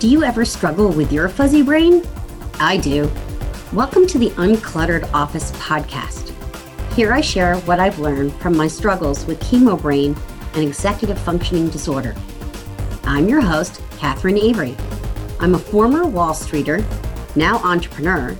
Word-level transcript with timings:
Do 0.00 0.08
you 0.08 0.22
ever 0.22 0.44
struggle 0.44 0.92
with 0.92 1.10
your 1.10 1.28
fuzzy 1.28 1.60
brain? 1.60 2.04
I 2.60 2.76
do. 2.76 3.10
Welcome 3.72 4.06
to 4.06 4.18
the 4.18 4.30
Uncluttered 4.30 5.12
Office 5.12 5.50
podcast. 5.50 6.32
Here 6.92 7.12
I 7.12 7.20
share 7.20 7.56
what 7.62 7.80
I've 7.80 7.98
learned 7.98 8.32
from 8.34 8.56
my 8.56 8.68
struggles 8.68 9.26
with 9.26 9.40
chemo 9.40 9.80
brain 9.82 10.16
and 10.54 10.62
executive 10.62 11.18
functioning 11.18 11.68
disorder. 11.68 12.14
I'm 13.02 13.28
your 13.28 13.40
host, 13.40 13.82
Catherine 13.98 14.38
Avery. 14.38 14.76
I'm 15.40 15.56
a 15.56 15.58
former 15.58 16.06
Wall 16.06 16.32
Streeter, 16.32 16.84
now 17.34 17.56
entrepreneur, 17.64 18.36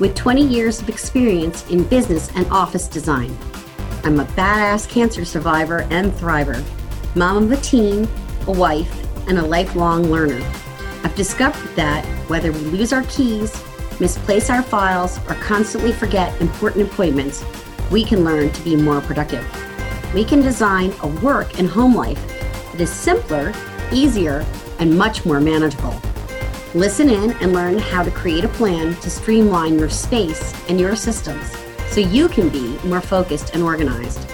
with 0.00 0.16
20 0.16 0.44
years 0.44 0.82
of 0.82 0.88
experience 0.88 1.64
in 1.70 1.84
business 1.84 2.28
and 2.34 2.44
office 2.50 2.88
design. 2.88 3.38
I'm 4.02 4.18
a 4.18 4.24
badass 4.24 4.88
cancer 4.88 5.24
survivor 5.24 5.82
and 5.90 6.10
thriver, 6.14 6.60
mom 7.14 7.44
of 7.44 7.52
a 7.52 7.56
teen, 7.58 8.08
a 8.48 8.50
wife, 8.50 8.92
and 9.28 9.38
a 9.38 9.46
lifelong 9.46 10.02
learner. 10.10 10.44
I've 11.08 11.16
discovered 11.16 11.74
that 11.74 12.04
whether 12.28 12.52
we 12.52 12.58
lose 12.58 12.92
our 12.92 13.02
keys, 13.04 13.64
misplace 13.98 14.50
our 14.50 14.62
files, 14.62 15.16
or 15.26 15.36
constantly 15.36 15.90
forget 15.90 16.38
important 16.38 16.86
appointments, 16.86 17.42
we 17.90 18.04
can 18.04 18.24
learn 18.24 18.52
to 18.52 18.62
be 18.62 18.76
more 18.76 19.00
productive. 19.00 19.42
We 20.12 20.22
can 20.22 20.42
design 20.42 20.92
a 21.00 21.06
work 21.06 21.58
and 21.58 21.66
home 21.66 21.94
life 21.94 22.22
that 22.72 22.80
is 22.82 22.90
simpler, 22.90 23.54
easier, 23.90 24.44
and 24.80 24.98
much 24.98 25.24
more 25.24 25.40
manageable. 25.40 25.98
Listen 26.74 27.08
in 27.08 27.32
and 27.40 27.54
learn 27.54 27.78
how 27.78 28.02
to 28.02 28.10
create 28.10 28.44
a 28.44 28.48
plan 28.48 28.94
to 28.96 29.08
streamline 29.08 29.78
your 29.78 29.88
space 29.88 30.52
and 30.68 30.78
your 30.78 30.94
systems 30.94 31.56
so 31.88 32.00
you 32.00 32.28
can 32.28 32.50
be 32.50 32.76
more 32.84 33.00
focused 33.00 33.54
and 33.54 33.62
organized. 33.62 34.28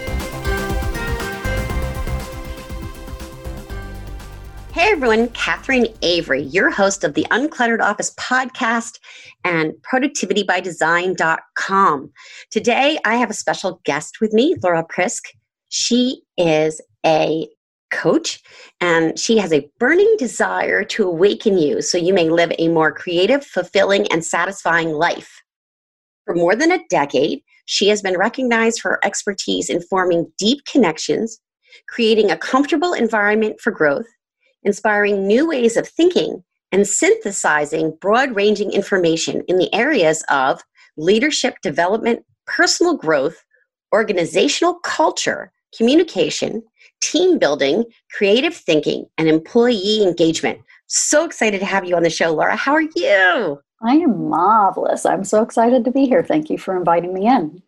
Hey 4.75 4.91
everyone, 4.91 5.29
Catherine 5.29 5.87
Avery, 6.03 6.43
your 6.43 6.69
host 6.69 7.05
of 7.05 7.15
the 7.15 7.25
Uncluttered 7.31 7.81
Office 7.81 8.13
podcast 8.17 8.99
and 9.45 9.73
productivitybydesign.com. 9.89 12.13
Today 12.51 12.99
I 13.05 13.15
have 13.15 13.31
a 13.31 13.35
special 13.35 13.81
guest 13.85 14.17
with 14.21 14.33
me, 14.33 14.57
Laura 14.65 14.85
Prisk. 14.85 15.27
She 15.69 16.23
is 16.37 16.81
a 17.07 17.47
coach 17.93 18.43
and 18.81 19.17
she 19.17 19.39
has 19.39 19.53
a 19.53 19.71
burning 19.79 20.13
desire 20.19 20.83
to 20.83 21.07
awaken 21.07 21.57
you 21.57 21.81
so 21.81 21.97
you 21.97 22.13
may 22.13 22.29
live 22.29 22.51
a 22.59 22.67
more 22.67 22.91
creative, 22.91 23.47
fulfilling, 23.47 24.11
and 24.11 24.25
satisfying 24.25 24.91
life. 24.91 25.41
For 26.25 26.35
more 26.35 26.57
than 26.57 26.73
a 26.73 26.85
decade, 26.91 27.45
she 27.67 27.87
has 27.91 28.03
been 28.03 28.19
recognized 28.19 28.81
for 28.81 28.91
her 28.91 28.99
expertise 29.05 29.71
in 29.71 29.83
forming 29.83 30.33
deep 30.37 30.65
connections, 30.65 31.39
creating 31.89 32.33
a 32.33 32.37
comfortable 32.37 32.93
environment 32.93 33.61
for 33.61 33.71
growth, 33.71 34.07
inspiring 34.65 35.27
new 35.27 35.49
ways 35.49 35.77
of 35.77 35.89
thinking, 35.89 36.43
and 36.73 36.89
synthesizing 36.89 37.97
broad 38.01 38.35
ranging 38.35 38.73
information 38.73 39.43
in 39.47 39.59
the 39.59 39.73
areas 39.73 40.25
of 40.29 40.61
leadership 40.97 41.55
development, 41.63 42.25
personal 42.47 42.97
growth, 42.97 43.45
organizational 43.95 44.75
culture, 44.81 45.53
communication, 45.77 46.63
team 47.01 47.39
building, 47.39 47.85
creative 48.11 48.55
thinking, 48.55 49.07
and 49.19 49.29
employee 49.29 50.03
engagement. 50.03 50.59
So 50.87 51.25
excited 51.25 51.61
to 51.61 51.67
have 51.67 51.85
you 51.85 51.97
on 51.97 52.03
the 52.03 52.11
show, 52.11 52.33
Laura. 52.35 52.57
How 52.57 52.73
are 52.73 52.81
you? 52.81 53.61
I 53.83 53.97
am 53.97 54.29
marvelous. 54.29 55.05
I'm 55.05 55.25
so 55.25 55.43
excited 55.43 55.85
to 55.85 55.91
be 55.91 56.07
here. 56.07 56.23
Thank 56.23 56.49
you 56.51 56.59
for 56.59 56.77
inviting 56.77 57.13
me 57.13 57.27
in. 57.27 57.63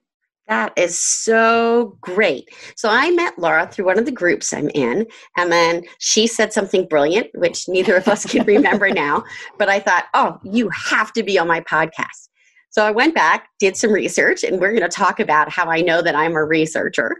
That 0.49 0.73
is 0.77 0.99
so 0.99 1.99
great. 2.01 2.49
So 2.77 2.89
I 2.89 3.11
met 3.11 3.39
Laura 3.39 3.67
through 3.67 3.87
one 3.87 3.99
of 3.99 4.05
the 4.05 4.13
groups 4.13 4.53
I'm 4.53 4.69
in, 4.71 5.07
and 5.37 5.51
then 5.51 5.83
she 5.99 6.27
said 6.29 6.53
something 6.53 6.87
brilliant, 6.87 7.29
which 7.35 7.69
neither 7.69 7.97
of 7.97 8.07
us 8.07 8.25
can 8.25 8.47
remember 8.47 8.89
now. 8.93 9.25
But 9.59 9.69
I 9.69 9.81
thought, 9.81 10.05
oh, 10.15 10.39
you 10.45 10.69
have 10.71 11.13
to 11.15 11.25
be 11.25 11.39
on 11.39 11.49
my 11.49 11.61
podcast. 11.61 12.29
So 12.71 12.85
I 12.85 12.91
went 12.91 13.15
back, 13.15 13.49
did 13.59 13.77
some 13.77 13.91
research, 13.91 14.45
and 14.45 14.61
we're 14.61 14.71
going 14.71 14.83
to 14.83 14.89
talk 14.89 15.19
about 15.19 15.51
how 15.51 15.67
I 15.67 15.81
know 15.81 16.03
that 16.03 16.15
I'm 16.15 16.37
a 16.37 16.45
researcher. 16.45 17.17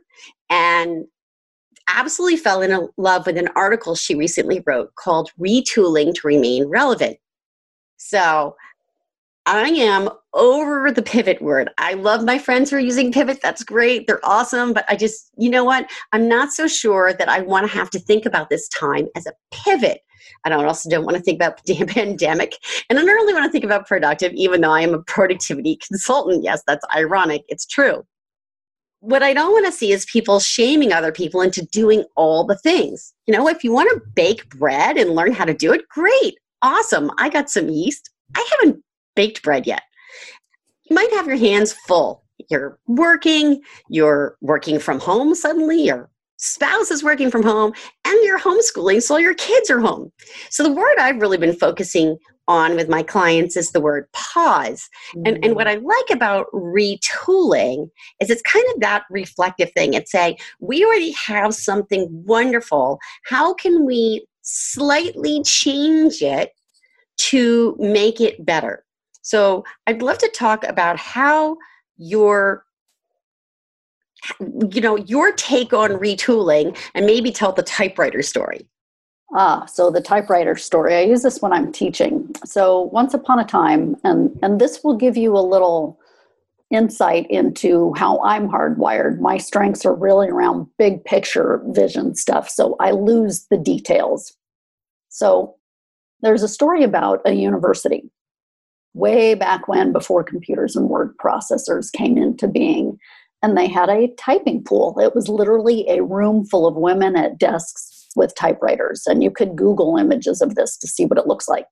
And 0.51 1.07
absolutely 1.89 2.37
fell 2.37 2.63
in 2.63 2.89
love 2.97 3.27
with 3.27 3.39
an 3.39 3.49
article 3.57 3.95
she 3.95 4.15
recently 4.15 4.63
wrote 4.67 4.95
called 4.97 5.31
Retooling 5.41 6.15
to 6.15 6.27
Remain 6.27 6.67
Relevant. 6.67 7.17
So 7.97 8.57
I 9.47 9.69
am 9.69 10.11
over 10.37 10.93
the 10.93 11.03
pivot 11.03 11.43
word. 11.43 11.71
I 11.79 11.95
love 11.95 12.25
my 12.25 12.39
friends 12.39 12.71
who 12.71 12.77
are 12.77 12.81
using 12.81 13.11
pivot. 13.11 13.41
That's 13.43 13.65
great. 13.65 14.07
They're 14.07 14.25
awesome. 14.25 14.73
But 14.73 14.85
I 14.89 14.95
just, 14.95 15.31
you 15.37 15.51
know 15.51 15.65
what? 15.65 15.91
I'm 16.13 16.29
not 16.29 16.53
so 16.53 16.69
sure 16.69 17.13
that 17.15 17.29
I 17.29 17.41
want 17.41 17.67
to 17.67 17.77
have 17.77 17.91
to 17.91 17.99
think 17.99 18.27
about 18.27 18.51
this 18.51 18.69
time 18.69 19.09
as 19.17 19.27
a 19.27 19.33
pivot. 19.51 20.03
I 20.45 20.49
don't 20.49 20.65
also 20.65 20.89
don't 20.89 21.05
want 21.05 21.17
to 21.17 21.23
think 21.23 21.37
about 21.37 21.63
the 21.65 21.85
pandemic. 21.87 22.57
And 22.89 22.99
I 22.99 23.03
don't 23.03 23.15
really 23.15 23.35
want 23.35 23.47
to 23.47 23.53
think 23.53 23.65
about 23.65 23.89
productive, 23.89 24.33
even 24.35 24.61
though 24.61 24.73
I 24.73 24.83
am 24.83 24.95
a 24.95 25.03
productivity 25.03 25.79
consultant. 25.87 26.45
Yes, 26.45 26.63
that's 26.67 26.85
ironic. 26.95 27.43
It's 27.49 27.67
true. 27.67 28.07
What 29.01 29.23
I 29.23 29.35
don't 29.35 29.53
want 29.53 29.67
to 29.67 29.73
see 29.73 29.93
is 29.93 30.05
people 30.07 30.41
shaming 30.41 30.93
other 30.93 31.13
people 31.13 31.41
into 31.41 31.65
doing 31.67 32.05
all 32.17 32.45
the 32.45 32.57
things. 32.57 33.13
You 33.27 33.35
know, 33.35 33.49
if 33.49 33.63
you 33.63 33.73
want 33.73 33.91
to 33.91 34.03
bake 34.15 34.49
bread 34.51 34.97
and 34.97 35.11
learn 35.15 35.33
how 35.33 35.45
to 35.45 35.55
do 35.55 35.73
it, 35.73 35.89
great. 35.89 36.39
Awesome. 36.63 37.11
I 37.19 37.29
got 37.29 37.51
some 37.51 37.69
yeast. 37.69 38.11
I 38.35 38.49
haven't 38.53 38.83
baked 39.15 39.43
bread 39.43 39.67
yet. 39.67 39.83
You 40.89 40.95
might 40.95 41.13
have 41.13 41.27
your 41.27 41.37
hands 41.37 41.73
full. 41.73 42.23
You're 42.51 42.79
working, 42.87 43.63
you're 43.89 44.37
working 44.41 44.79
from 44.79 45.01
home 45.01 45.35
suddenly, 45.35 45.83
your 45.83 46.11
spouse 46.37 46.91
is 46.91 47.03
working 47.03 47.31
from 47.31 47.43
home, 47.43 47.73
and 48.05 48.19
you're 48.23 48.39
homeschooling, 48.39 49.03
so 49.03 49.17
your 49.17 49.35
kids 49.35 49.71
are 49.71 49.81
home. 49.81 50.13
So 50.51 50.63
the 50.63 50.73
word 50.73 50.97
I've 50.99 51.21
really 51.21 51.39
been 51.39 51.57
focusing 51.57 52.19
on 52.49 52.77
with 52.77 52.89
my 52.89 53.03
clients 53.03 53.57
is 53.57 53.73
the 53.73 53.81
word 53.81 54.07
pause. 54.13 54.89
Mm. 55.17 55.23
And, 55.27 55.45
and 55.45 55.57
what 55.57 55.67
I 55.67 55.77
like 55.77 56.11
about 56.13 56.47
retooling 56.53 57.89
is 58.21 58.31
it's 58.31 58.43
kind 58.43 58.65
of 58.75 58.81
that 58.81 59.05
reflective 59.11 59.73
thing. 59.73 59.95
It's 59.95 60.13
saying, 60.13 60.37
we 60.61 60.85
already 60.85 61.13
have 61.13 61.55
something 61.55 62.07
wonderful. 62.11 62.99
How 63.25 63.55
can 63.55 63.85
we 63.85 64.27
slightly 64.43 65.43
change 65.43 66.23
it 66.23 66.53
to 67.19 67.77
make 67.81 68.21
it 68.21 68.45
better? 68.45 68.85
So 69.27 69.65
I'd 69.89 70.03
love 70.03 70.19
to 70.19 70.29
talk 70.29 70.63
about 70.63 70.99
how 70.99 71.57
your 71.97 72.65
you 74.71 74.81
know 74.81 74.97
your 74.97 75.33
take 75.33 75.73
on 75.73 75.91
retooling 75.91 76.77
and 76.95 77.07
maybe 77.07 77.33
tell 77.33 77.51
the 77.51 77.65
typewriter 77.65 78.23
story. 78.23 78.69
Ah 79.35 79.65
so 79.65 79.91
the 79.91 80.01
typewriter 80.01 80.55
story 80.55 80.95
i 80.95 81.01
use 81.01 81.23
this 81.23 81.43
when 81.43 81.53
i'm 81.53 81.73
teaching. 81.73 82.31
So 82.45 82.83
once 82.93 83.15
upon 83.15 83.41
a 83.41 83.45
time 83.45 83.97
and 84.05 84.31
and 84.43 84.61
this 84.61 84.85
will 84.85 84.97
give 84.97 85.17
you 85.17 85.37
a 85.37 85.49
little 85.55 85.99
insight 86.71 87.27
into 87.29 87.93
how 87.97 88.21
i'm 88.21 88.49
hardwired. 88.49 89.19
My 89.19 89.39
strengths 89.39 89.85
are 89.85 89.95
really 89.95 90.29
around 90.29 90.69
big 90.79 91.05
picture 91.05 91.61
vision 91.71 92.15
stuff 92.15 92.49
so 92.49 92.77
i 92.79 92.93
lose 92.93 93.49
the 93.51 93.59
details. 93.59 94.37
So 95.09 95.57
there's 96.23 96.45
a 96.45 96.49
story 96.49 96.85
about 96.85 97.23
a 97.25 97.33
university 97.33 98.09
way 98.97 99.35
back 99.35 99.69
when, 99.69 99.93
before 99.93 100.25
computers 100.25 100.75
and 100.75 100.89
word 100.89 101.15
processors 101.19 101.93
came 101.93 102.17
into 102.17 102.49
being. 102.49 102.99
And 103.43 103.57
they 103.57 103.69
had 103.69 103.91
a 103.91 104.09
typing 104.19 104.65
pool. 104.65 104.99
It 104.99 105.15
was 105.15 105.29
literally 105.29 105.89
a 105.89 106.03
room 106.03 106.47
full 106.47 106.67
of 106.67 106.75
women 106.75 107.17
at 107.17 107.39
desks 107.39 108.09
with 108.17 108.35
typewriters. 108.35 109.03
And 109.07 109.23
you 109.23 109.31
could 109.31 109.57
Google 109.57 109.99
images 109.99 110.41
of 110.41 110.55
this 110.55 110.77
to 110.79 110.89
see 110.89 111.05
what 111.05 111.19
it 111.19 111.27
looks 111.27 111.47
like. 111.47 111.67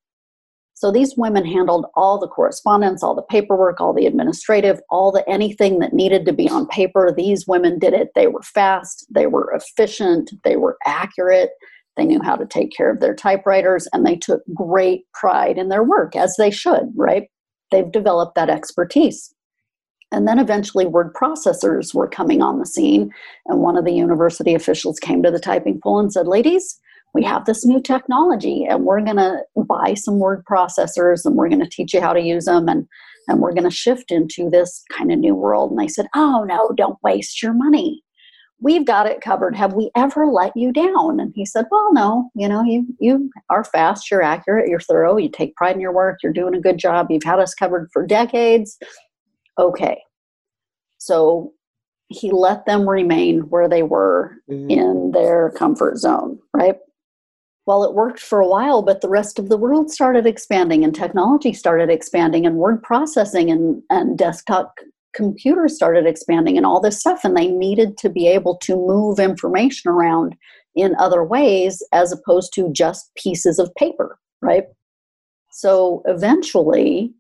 So 0.75 0.91
these 0.91 1.15
women 1.17 1.47
handled 1.47 1.87
all 1.95 2.19
the 2.19 2.29
correspondence, 2.29 3.03
all 3.03 3.15
the 3.15 3.23
paperwork, 3.23 3.81
all 3.81 3.95
the 3.95 4.07
administrative, 4.07 4.81
all 4.91 5.11
the 5.11 5.27
anything 5.29 5.79
that 5.79 5.95
needed 5.95 6.27
to 6.27 6.33
be 6.33 6.49
on 6.49 6.67
paper. 6.67 7.15
These 7.17 7.47
women 7.47 7.79
did 7.79 7.95
it. 7.95 8.09
They 8.15 8.27
were 8.27 8.43
fast, 8.43 9.07
they 9.11 9.27
were 9.27 9.51
efficient, 9.55 10.33
they 10.43 10.57
were 10.57 10.77
accurate, 10.85 11.51
they 11.97 12.05
knew 12.05 12.21
how 12.23 12.37
to 12.37 12.47
take 12.47 12.73
care 12.77 12.91
of 12.91 13.01
their 13.01 13.15
typewriters 13.15 13.87
and 13.93 14.05
they 14.05 14.17
took 14.17 14.43
great 14.53 15.05
pride 15.13 15.59
in 15.59 15.69
their 15.69 15.85
work, 15.85 16.17
as 16.17 16.37
they 16.37 16.51
should, 16.51 16.93
right? 16.97 17.29
They've 17.71 17.91
developed 17.91 18.35
that 18.35 18.51
expertise. 18.51 19.35
And 20.13 20.29
then 20.29 20.39
eventually, 20.39 20.87
word 20.87 21.13
processors 21.15 21.95
were 21.95 22.09
coming 22.09 22.41
on 22.41 22.59
the 22.59 22.67
scene. 22.67 23.11
And 23.47 23.61
one 23.61 23.77
of 23.77 23.85
the 23.85 23.93
university 23.93 24.55
officials 24.55 24.99
came 25.01 25.23
to 25.23 25.31
the 25.31 25.41
typing 25.41 25.81
pool 25.83 25.99
and 25.99 26.13
said, 26.13 26.29
Ladies, 26.29 26.79
we 27.15 27.25
have 27.25 27.45
this 27.45 27.65
new 27.65 27.81
technology 27.81 28.65
and 28.69 28.85
we're 28.85 29.01
going 29.01 29.17
to 29.17 29.41
buy 29.57 29.95
some 29.95 30.19
word 30.19 30.45
processors 30.51 31.25
and 31.25 31.37
we're 31.37 31.49
going 31.49 31.63
to 31.63 31.69
teach 31.69 31.95
you 31.95 32.01
how 32.01 32.13
to 32.13 32.21
use 32.21 32.45
them 32.45 32.69
and, 32.69 32.87
and 33.29 33.41
we're 33.41 33.55
going 33.55 33.69
to 33.69 33.75
shift 33.75 34.11
into 34.11 34.51
this 34.51 34.85
kind 34.93 35.13
of 35.13 35.19
new 35.19 35.35
world. 35.35 35.71
And 35.71 35.81
they 35.81 35.89
said, 35.89 36.07
Oh, 36.15 36.45
no, 36.47 36.71
don't 36.77 36.99
waste 37.03 37.43
your 37.43 37.53
money 37.53 38.03
we've 38.61 38.87
got 38.87 39.07
it 39.07 39.21
covered. 39.21 39.55
Have 39.57 39.75
we 39.75 39.91
ever 39.97 40.27
let 40.27 40.57
you 40.57 40.73
down? 40.73 41.21
And 41.21 41.33
he 41.35 41.45
said 41.45 41.67
well 41.71 41.93
no. 41.93 42.31
You 42.35 42.49
know 42.49 42.63
you 42.63 42.87
you 43.01 43.31
are 43.51 43.65
fast. 43.65 44.11
You're 44.11 44.23
accurate. 44.23 44.69
You're 44.69 44.81
thorough. 44.81 45.17
You 45.17 45.29
take 45.29 45.57
pride 45.57 45.75
in 45.75 45.81
your 45.81 45.93
work. 45.93 46.19
You're 46.23 46.33
doing 46.33 46.55
a 46.55 46.61
good 46.61 46.79
job. 46.79 47.09
You've 47.11 47.25
had 47.25 47.41
us 47.41 47.55
covered 47.55 47.89
for 47.93 48.07
decades. 48.07 48.79
Okay. 49.59 50.01
So 50.99 51.53
he 52.09 52.31
let 52.31 52.67
them 52.67 52.89
remain 52.89 53.41
where 53.43 53.69
they 53.69 53.83
were 53.83 54.37
mm-hmm. 54.51 54.71
in 54.71 55.11
their 55.13 55.51
comfort 55.57 55.99
zone 55.99 56.39
right? 56.55 56.77
Well, 57.67 57.85
it 57.85 57.95
worked 57.95 58.21
for 58.21 58.41
a 58.41 58.47
while, 58.47 58.83
but 58.83 59.01
the 59.01 59.09
rest 59.09 59.39
of 59.39 59.49
the 59.49 59.57
world 59.57 59.91
started 59.91 60.27
expanding 60.27 60.85
and 60.85 60.95
technology 60.95 61.53
started 61.53 61.91
expanding 61.91 62.47
and 62.47 62.57
word 62.57 62.83
processing 62.83 63.51
and, 63.51 63.83
and 63.91 64.19
desktop 64.19 64.75
computers 65.15 65.75
started 65.75 66.07
expanding 66.07 66.57
and 66.57 66.67
all 66.67 66.81
this 66.81 67.01
stuff. 67.01 67.25
And 67.25 67.37
they 67.37 67.49
needed 67.49 67.97
to 67.99 68.09
be 68.09 68.29
able 68.29 68.57
to 68.59 68.77
move 68.77 69.19
information 69.19 69.91
around 69.91 70.37
in 70.75 70.95
other 70.99 71.23
ways 71.23 71.83
as 71.93 72.13
opposed 72.13 72.53
to 72.55 72.73
just 72.73 73.11
pieces 73.17 73.59
of 73.59 73.75
paper, 73.77 74.19
right? 74.43 74.65
So 75.53 76.03
eventually, 76.07 77.13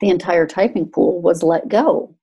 the 0.00 0.10
entire 0.10 0.46
typing 0.46 0.88
pool 0.88 1.22
was 1.22 1.42
let 1.42 1.68
go 1.68 2.14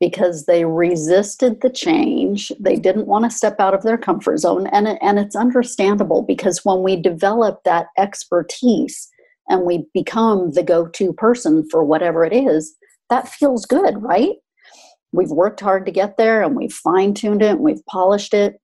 because 0.00 0.46
they 0.46 0.64
resisted 0.64 1.60
the 1.60 1.70
change. 1.70 2.52
They 2.60 2.76
didn't 2.76 3.06
want 3.06 3.24
to 3.24 3.30
step 3.30 3.60
out 3.60 3.72
of 3.72 3.82
their 3.82 3.96
comfort 3.96 4.38
zone. 4.38 4.66
And, 4.66 5.00
and 5.00 5.18
it's 5.18 5.36
understandable 5.36 6.22
because 6.22 6.64
when 6.64 6.82
we 6.82 6.96
develop 6.96 7.62
that 7.64 7.86
expertise 7.96 9.08
and 9.48 9.62
we 9.62 9.86
become 9.94 10.50
the 10.52 10.62
go 10.62 10.88
to 10.88 11.12
person 11.12 11.66
for 11.70 11.82
whatever 11.84 12.24
it 12.24 12.34
is, 12.34 12.74
that 13.10 13.28
feels 13.28 13.66
good, 13.66 14.02
right? 14.02 14.36
We've 15.12 15.30
worked 15.30 15.60
hard 15.60 15.86
to 15.86 15.92
get 15.92 16.16
there 16.16 16.42
and 16.42 16.56
we've 16.56 16.72
fine 16.72 17.14
tuned 17.14 17.42
it 17.42 17.52
and 17.52 17.60
we've 17.60 17.84
polished 17.86 18.34
it. 18.34 18.60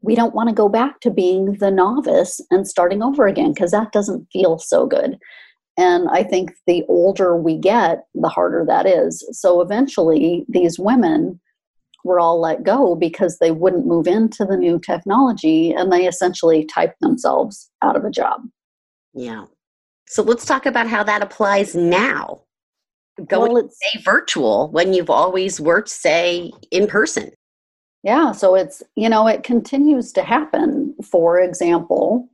We 0.00 0.14
don't 0.14 0.34
want 0.34 0.48
to 0.48 0.54
go 0.54 0.68
back 0.68 1.00
to 1.00 1.10
being 1.10 1.54
the 1.60 1.70
novice 1.70 2.40
and 2.50 2.66
starting 2.66 3.02
over 3.02 3.26
again 3.26 3.52
because 3.52 3.70
that 3.70 3.92
doesn't 3.92 4.26
feel 4.32 4.58
so 4.58 4.86
good. 4.86 5.18
And 5.78 6.08
I 6.10 6.22
think 6.22 6.52
the 6.66 6.82
older 6.88 7.36
we 7.36 7.56
get, 7.56 8.04
the 8.14 8.28
harder 8.28 8.64
that 8.66 8.86
is. 8.86 9.26
So 9.32 9.60
eventually, 9.60 10.44
these 10.48 10.78
women 10.78 11.40
were 12.04 12.20
all 12.20 12.40
let 12.40 12.64
go 12.64 12.94
because 12.94 13.38
they 13.38 13.52
wouldn't 13.52 13.86
move 13.86 14.06
into 14.06 14.44
the 14.44 14.56
new 14.56 14.80
technology 14.80 15.72
and 15.72 15.92
they 15.92 16.06
essentially 16.06 16.64
typed 16.64 17.00
themselves 17.00 17.70
out 17.80 17.96
of 17.96 18.04
a 18.04 18.10
job. 18.10 18.42
Yeah. 19.14 19.46
So 20.08 20.22
let's 20.22 20.44
talk 20.44 20.66
about 20.66 20.88
how 20.88 21.04
that 21.04 21.22
applies 21.22 21.74
now. 21.74 22.42
Going 23.26 23.52
well, 23.52 23.68
say 23.68 24.00
virtual 24.02 24.70
when 24.70 24.94
you've 24.94 25.10
always 25.10 25.60
worked, 25.60 25.90
say, 25.90 26.50
in 26.70 26.86
person. 26.86 27.30
Yeah, 28.02 28.32
so 28.32 28.54
it's, 28.54 28.82
you 28.96 29.08
know, 29.08 29.28
it 29.28 29.44
continues 29.44 30.12
to 30.12 30.22
happen. 30.22 30.94
For 31.04 31.38
example, 31.38 32.28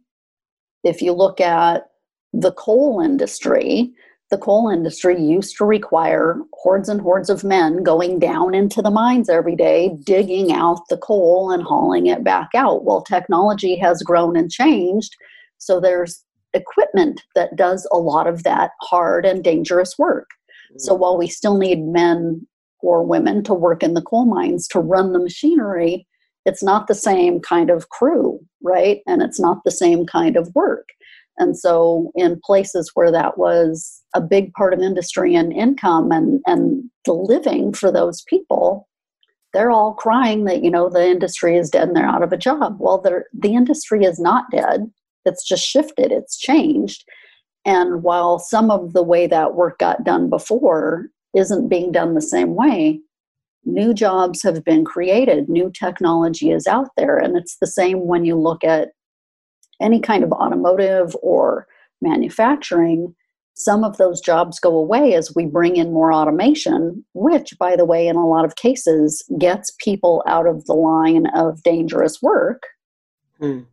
if 0.84 1.02
you 1.02 1.12
look 1.12 1.40
at 1.40 1.88
the 2.32 2.52
coal 2.52 3.00
industry, 3.00 3.92
the 4.30 4.38
coal 4.38 4.68
industry 4.68 5.20
used 5.20 5.56
to 5.56 5.64
require 5.64 6.38
hordes 6.52 6.88
and 6.88 7.00
hordes 7.00 7.28
of 7.28 7.44
men 7.44 7.82
going 7.82 8.18
down 8.18 8.54
into 8.54 8.80
the 8.80 8.90
mines 8.90 9.28
every 9.28 9.56
day, 9.56 9.96
digging 10.04 10.52
out 10.52 10.80
the 10.88 10.98
coal 10.98 11.50
and 11.50 11.62
hauling 11.62 12.06
it 12.06 12.22
back 12.22 12.50
out. 12.54 12.84
Well, 12.84 13.02
technology 13.02 13.76
has 13.76 14.02
grown 14.02 14.36
and 14.36 14.50
changed, 14.50 15.16
so 15.58 15.80
there's 15.80 16.24
equipment 16.54 17.22
that 17.34 17.56
does 17.56 17.86
a 17.92 17.98
lot 17.98 18.26
of 18.26 18.42
that 18.44 18.70
hard 18.82 19.26
and 19.26 19.42
dangerous 19.42 19.98
work. 19.98 20.28
So 20.76 20.94
mm. 20.94 20.98
while 20.98 21.16
we 21.16 21.28
still 21.28 21.56
need 21.56 21.80
men 21.80 22.46
or 22.80 23.04
women 23.04 23.42
to 23.44 23.54
work 23.54 23.82
in 23.82 23.94
the 23.94 24.02
coal 24.02 24.26
mines 24.26 24.68
to 24.68 24.80
run 24.80 25.12
the 25.12 25.18
machinery, 25.18 26.06
it's 26.44 26.62
not 26.62 26.86
the 26.86 26.94
same 26.94 27.40
kind 27.40 27.70
of 27.70 27.88
crew, 27.88 28.40
right? 28.62 29.00
And 29.06 29.22
it's 29.22 29.40
not 29.40 29.64
the 29.64 29.70
same 29.70 30.06
kind 30.06 30.36
of 30.36 30.54
work. 30.54 30.88
And 31.38 31.56
so, 31.56 32.10
in 32.16 32.40
places 32.44 32.90
where 32.94 33.12
that 33.12 33.38
was 33.38 34.02
a 34.14 34.20
big 34.20 34.52
part 34.54 34.74
of 34.74 34.80
industry 34.80 35.34
and 35.34 35.52
income 35.52 36.10
and, 36.10 36.40
and 36.46 36.90
the 37.04 37.12
living 37.12 37.72
for 37.72 37.92
those 37.92 38.22
people, 38.22 38.88
they're 39.52 39.70
all 39.70 39.94
crying 39.94 40.44
that, 40.44 40.64
you 40.64 40.70
know, 40.70 40.88
the 40.88 41.06
industry 41.06 41.56
is 41.56 41.70
dead 41.70 41.88
and 41.88 41.96
they're 41.96 42.06
out 42.06 42.22
of 42.22 42.32
a 42.32 42.36
job. 42.36 42.76
Well, 42.80 43.00
the 43.00 43.54
industry 43.54 44.04
is 44.04 44.18
not 44.18 44.50
dead, 44.50 44.90
it's 45.24 45.46
just 45.46 45.64
shifted, 45.64 46.10
it's 46.10 46.36
changed. 46.36 47.04
And 47.64 48.02
while 48.02 48.38
some 48.38 48.70
of 48.70 48.92
the 48.92 49.02
way 49.02 49.26
that 49.26 49.54
work 49.54 49.78
got 49.78 50.04
done 50.04 50.30
before 50.30 51.08
isn't 51.34 51.68
being 51.68 51.92
done 51.92 52.14
the 52.14 52.22
same 52.22 52.54
way, 52.54 53.00
new 53.64 53.92
jobs 53.92 54.42
have 54.42 54.64
been 54.64 54.84
created, 54.84 55.48
new 55.48 55.70
technology 55.70 56.50
is 56.50 56.66
out 56.66 56.88
there. 56.96 57.18
And 57.18 57.36
it's 57.36 57.56
the 57.60 57.66
same 57.66 58.06
when 58.06 58.24
you 58.24 58.36
look 58.36 58.64
at 58.64 58.90
any 59.80 60.00
kind 60.00 60.24
of 60.24 60.32
automotive 60.32 61.14
or 61.22 61.66
manufacturing, 62.00 63.14
some 63.54 63.82
of 63.82 63.96
those 63.96 64.20
jobs 64.20 64.60
go 64.60 64.76
away 64.76 65.14
as 65.14 65.34
we 65.34 65.44
bring 65.44 65.76
in 65.76 65.92
more 65.92 66.12
automation, 66.12 67.04
which, 67.14 67.54
by 67.58 67.74
the 67.74 67.84
way, 67.84 68.06
in 68.06 68.16
a 68.16 68.26
lot 68.26 68.44
of 68.44 68.56
cases, 68.56 69.22
gets 69.38 69.72
people 69.82 70.22
out 70.26 70.46
of 70.46 70.64
the 70.66 70.74
line 70.74 71.26
of 71.34 71.62
dangerous 71.64 72.22
work. 72.22 72.62
Mm. 73.40 73.66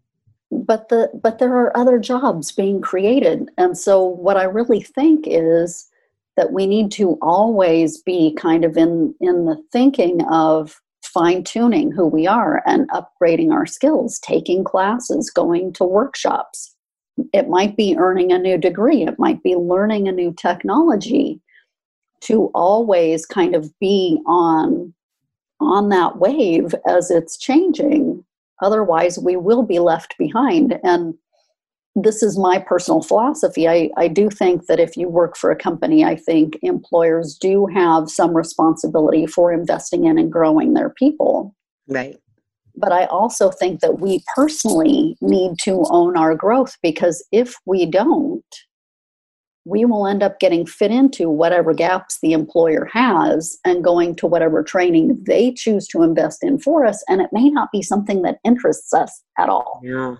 But 0.51 0.89
the 0.89 1.09
but 1.21 1.39
there 1.39 1.55
are 1.55 1.75
other 1.75 1.99
jobs 1.99 2.51
being 2.51 2.81
created, 2.81 3.49
and 3.57 3.77
so 3.77 4.03
what 4.03 4.37
I 4.37 4.43
really 4.43 4.81
think 4.81 5.25
is 5.27 5.89
that 6.37 6.51
we 6.51 6.67
need 6.67 6.91
to 6.91 7.17
always 7.21 8.01
be 8.01 8.33
kind 8.35 8.63
of 8.63 8.77
in 8.77 9.15
in 9.19 9.45
the 9.45 9.61
thinking 9.71 10.23
of 10.25 10.79
fine 11.03 11.43
tuning 11.43 11.91
who 11.91 12.05
we 12.05 12.27
are 12.27 12.61
and 12.65 12.89
upgrading 12.89 13.51
our 13.51 13.65
skills, 13.65 14.19
taking 14.19 14.63
classes, 14.63 15.29
going 15.29 15.71
to 15.73 15.83
workshops. 15.85 16.75
It 17.33 17.47
might 17.47 17.77
be 17.77 17.95
earning 17.97 18.31
a 18.31 18.37
new 18.37 18.57
degree, 18.57 19.03
it 19.03 19.17
might 19.17 19.41
be 19.41 19.55
learning 19.55 20.07
a 20.07 20.11
new 20.11 20.33
technology 20.33 21.41
to 22.21 22.51
always 22.53 23.25
kind 23.25 23.55
of 23.55 23.71
be 23.79 24.19
on 24.25 24.93
on 25.59 25.89
that 25.89 26.17
wave 26.17 26.75
as 26.87 27.09
it's 27.09 27.37
changing 27.37 28.23
otherwise 28.61 29.19
we 29.19 29.35
will 29.35 29.63
be 29.63 29.79
left 29.79 30.15
behind 30.17 30.79
and 30.83 31.15
this 31.95 32.21
is 32.21 32.37
my 32.37 32.59
personal 32.59 33.01
philosophy. 33.01 33.67
I, 33.67 33.89
I 33.95 34.09
do 34.09 34.29
think 34.29 34.67
that 34.67 34.79
if 34.79 34.97
you 34.97 35.07
work 35.07 35.37
for 35.37 35.49
a 35.49 35.55
company, 35.55 36.03
I 36.03 36.17
think 36.17 36.57
employers 36.61 37.37
do 37.39 37.67
have 37.67 38.09
some 38.09 38.35
responsibility 38.35 39.25
for 39.25 39.53
investing 39.53 40.05
in 40.05 40.17
and 40.17 40.31
growing 40.31 40.73
their 40.73 40.89
people. 40.89 41.55
Right. 41.87 42.17
But 42.75 42.91
I 42.91 43.05
also 43.05 43.49
think 43.49 43.79
that 43.79 44.01
we 44.01 44.21
personally 44.35 45.15
need 45.21 45.57
to 45.59 45.85
own 45.89 46.17
our 46.17 46.35
growth 46.35 46.75
because 46.83 47.25
if 47.31 47.55
we 47.65 47.85
don't, 47.85 48.43
we 49.65 49.83
will 49.83 50.07
end 50.07 50.23
up 50.23 50.39
getting 50.39 50.65
fit 50.65 50.91
into 50.91 51.29
whatever 51.29 51.73
gaps 51.73 52.19
the 52.21 52.33
employer 52.33 52.85
has 52.85 53.57
and 53.65 53.83
going 53.83 54.15
to 54.15 54.27
whatever 54.27 54.63
training 54.63 55.21
they 55.25 55.51
choose 55.51 55.87
to 55.87 56.03
invest 56.03 56.43
in 56.43 56.59
for 56.59 56.85
us. 56.85 57.03
And 57.09 57.19
it 57.19 57.31
may 57.33 57.49
not 57.49 57.71
be 57.71 57.81
something 57.81 58.21
that 58.21 58.39
interests 58.43 58.93
us 58.93 59.23
at 59.37 59.49
all. 59.49 59.81
Yeah. 59.83 60.15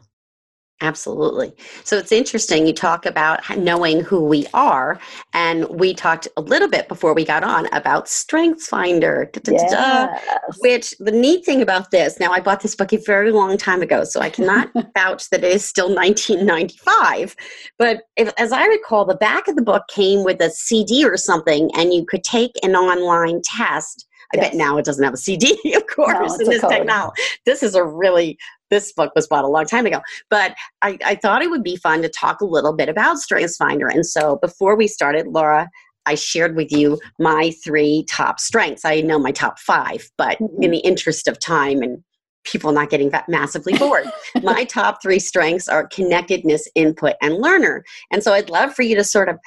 Absolutely. 0.86 1.52
So 1.84 1.98
it's 1.98 2.12
interesting. 2.12 2.68
You 2.68 2.74
talk 2.74 3.08
about 3.08 3.42
knowing 3.58 4.02
who 4.02 4.24
we 4.24 4.46
are, 4.54 5.00
and 5.34 5.68
we 5.68 5.96
talked 5.96 6.28
a 6.38 6.42
little 6.42 6.70
bit 6.70 6.88
before 6.88 7.16
we 7.16 7.26
got 7.26 7.44
on 7.44 7.66
about 7.74 8.08
Strengths 8.08 8.68
Finder. 8.68 9.28
Yes. 9.48 10.22
Which 10.60 10.94
the 11.00 11.12
neat 11.12 11.44
thing 11.44 11.64
about 11.64 11.90
this, 11.90 12.20
now 12.20 12.32
I 12.32 12.40
bought 12.40 12.62
this 12.62 12.76
book 12.76 12.94
a 12.94 12.98
very 12.98 13.32
long 13.32 13.58
time 13.58 13.82
ago, 13.82 14.04
so 14.04 14.22
I 14.22 14.30
cannot 14.30 14.70
vouch 14.96 15.28
that 15.32 15.44
it 15.44 15.52
is 15.52 15.66
still 15.66 15.88
1995. 15.94 17.36
But 17.80 18.04
if, 18.16 18.32
as 18.38 18.52
I 18.52 18.68
recall, 18.68 19.06
the 19.06 19.16
back 19.16 19.48
of 19.48 19.56
the 19.56 19.64
book 19.64 19.88
came 19.88 20.24
with 20.24 20.40
a 20.40 20.52
CD 20.52 21.04
or 21.04 21.18
something, 21.18 21.72
and 21.76 21.96
you 21.96 22.06
could 22.06 22.24
take 22.24 22.52
an 22.62 22.76
online 22.76 23.42
test. 23.44 24.08
I 24.34 24.38
yes. 24.38 24.50
bet 24.50 24.56
now 24.56 24.78
it 24.78 24.86
doesn't 24.86 25.04
have 25.04 25.14
a 25.14 25.18
CD, 25.18 25.58
of 25.76 25.88
course, 25.88 26.38
no, 26.38 26.46
in 26.46 26.50
this 26.50 26.62
technology. 26.62 27.22
This 27.46 27.64
is 27.64 27.76
a 27.76 27.84
really 27.84 28.38
this 28.72 28.92
book 28.94 29.12
was 29.16 29.28
bought 29.28 29.46
a 29.46 29.48
long 29.48 29.66
time 29.66 29.86
ago. 29.86 30.02
But 30.30 30.56
I, 30.82 30.98
I 31.06 31.16
thought 31.16 31.42
it 31.42 31.50
would 31.50 31.64
be 31.64 31.76
fun 31.78 32.02
to 32.02 32.10
talk 32.10 32.42
a 32.42 32.46
little 32.46 32.74
bit 32.74 32.90
about 32.90 33.20
Strengths 33.20 33.58
Finder. 33.58 33.88
And 33.88 34.06
so 34.06 34.38
before 34.42 34.76
we 34.76 34.88
started, 34.88 35.28
Laura, 35.28 35.70
I 36.06 36.16
shared 36.16 36.56
with 36.56 36.72
you 36.72 37.00
my 37.20 37.52
three 37.64 38.06
top 38.08 38.40
strengths. 38.40 38.86
I 38.86 39.02
know 39.02 39.20
my 39.20 39.32
top 39.32 39.60
five, 39.60 40.10
but 40.18 40.38
mm-hmm. 40.38 40.64
in 40.64 40.72
the 40.72 40.80
interest 40.80 41.28
of 41.28 41.40
time 41.40 41.82
and 41.82 42.04
people 42.44 42.72
not 42.72 42.92
getting 42.92 43.12
massively 43.28 43.78
bored, 43.78 44.06
my 44.44 44.64
top 44.66 45.02
three 45.02 45.20
strengths 45.20 45.68
are 45.68 45.88
connectedness, 45.88 46.68
input, 46.76 47.16
and 47.22 47.36
learner. 47.36 47.84
And 48.12 48.24
so 48.24 48.34
I'd 48.34 48.50
love 48.50 48.74
for 48.74 48.84
you 48.84 48.96
to 48.96 49.04
sort 49.04 49.30
of 49.30 49.40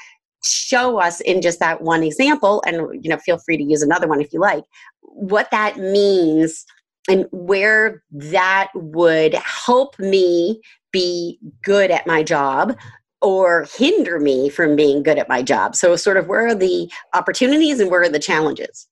show 0.45 0.99
us 0.99 1.21
in 1.23 1.43
just 1.43 1.61
that 1.61 1.83
one 1.83 2.03
example, 2.03 2.63
and 2.67 3.05
you 3.05 3.11
know, 3.11 3.19
feel 3.19 3.39
free 3.39 3.57
to 3.57 3.63
use 3.65 3.83
another 3.83 4.07
one 4.07 4.21
if 4.21 4.33
you 4.33 4.41
like, 4.41 4.65
what 5.01 5.51
that 5.51 5.77
means 5.79 6.65
and 7.09 7.27
where 7.33 8.03
that 8.11 8.69
would 8.75 9.35
help 9.35 9.99
me 9.99 10.61
be 10.93 11.39
good 11.63 11.91
at 11.91 12.07
my 12.07 12.23
job 12.23 12.77
or 13.21 13.67
hinder 13.77 14.21
me 14.21 14.49
from 14.49 14.77
being 14.77 15.03
good 15.03 15.19
at 15.19 15.29
my 15.29 15.43
job. 15.43 15.75
So, 15.75 15.97
sort 15.97 16.17
of, 16.17 16.29
where 16.29 16.47
are 16.47 16.55
the 16.55 16.91
opportunities 17.15 17.81
and 17.81 17.91
where 17.91 18.03
are 18.03 18.09
the 18.09 18.19
challenges? 18.19 18.87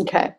Okay. 0.00 0.32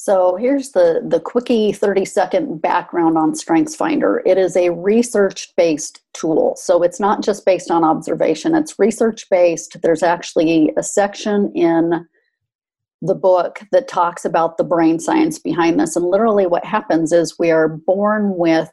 So 0.00 0.36
here's 0.36 0.70
the, 0.70 1.02
the 1.04 1.18
quickie 1.18 1.72
30 1.72 2.04
second 2.04 2.62
background 2.62 3.18
on 3.18 3.32
StrengthsFinder. 3.32 4.20
It 4.24 4.38
is 4.38 4.56
a 4.56 4.70
research 4.70 5.52
based 5.56 6.02
tool. 6.12 6.54
So 6.56 6.84
it's 6.84 7.00
not 7.00 7.20
just 7.20 7.44
based 7.44 7.68
on 7.68 7.82
observation, 7.82 8.54
it's 8.54 8.78
research 8.78 9.28
based. 9.28 9.82
There's 9.82 10.04
actually 10.04 10.72
a 10.76 10.84
section 10.84 11.50
in 11.52 12.06
the 13.02 13.16
book 13.16 13.58
that 13.72 13.88
talks 13.88 14.24
about 14.24 14.56
the 14.56 14.62
brain 14.62 15.00
science 15.00 15.40
behind 15.40 15.80
this. 15.80 15.96
And 15.96 16.06
literally, 16.06 16.46
what 16.46 16.64
happens 16.64 17.10
is 17.12 17.36
we 17.36 17.50
are 17.50 17.66
born 17.66 18.36
with 18.36 18.70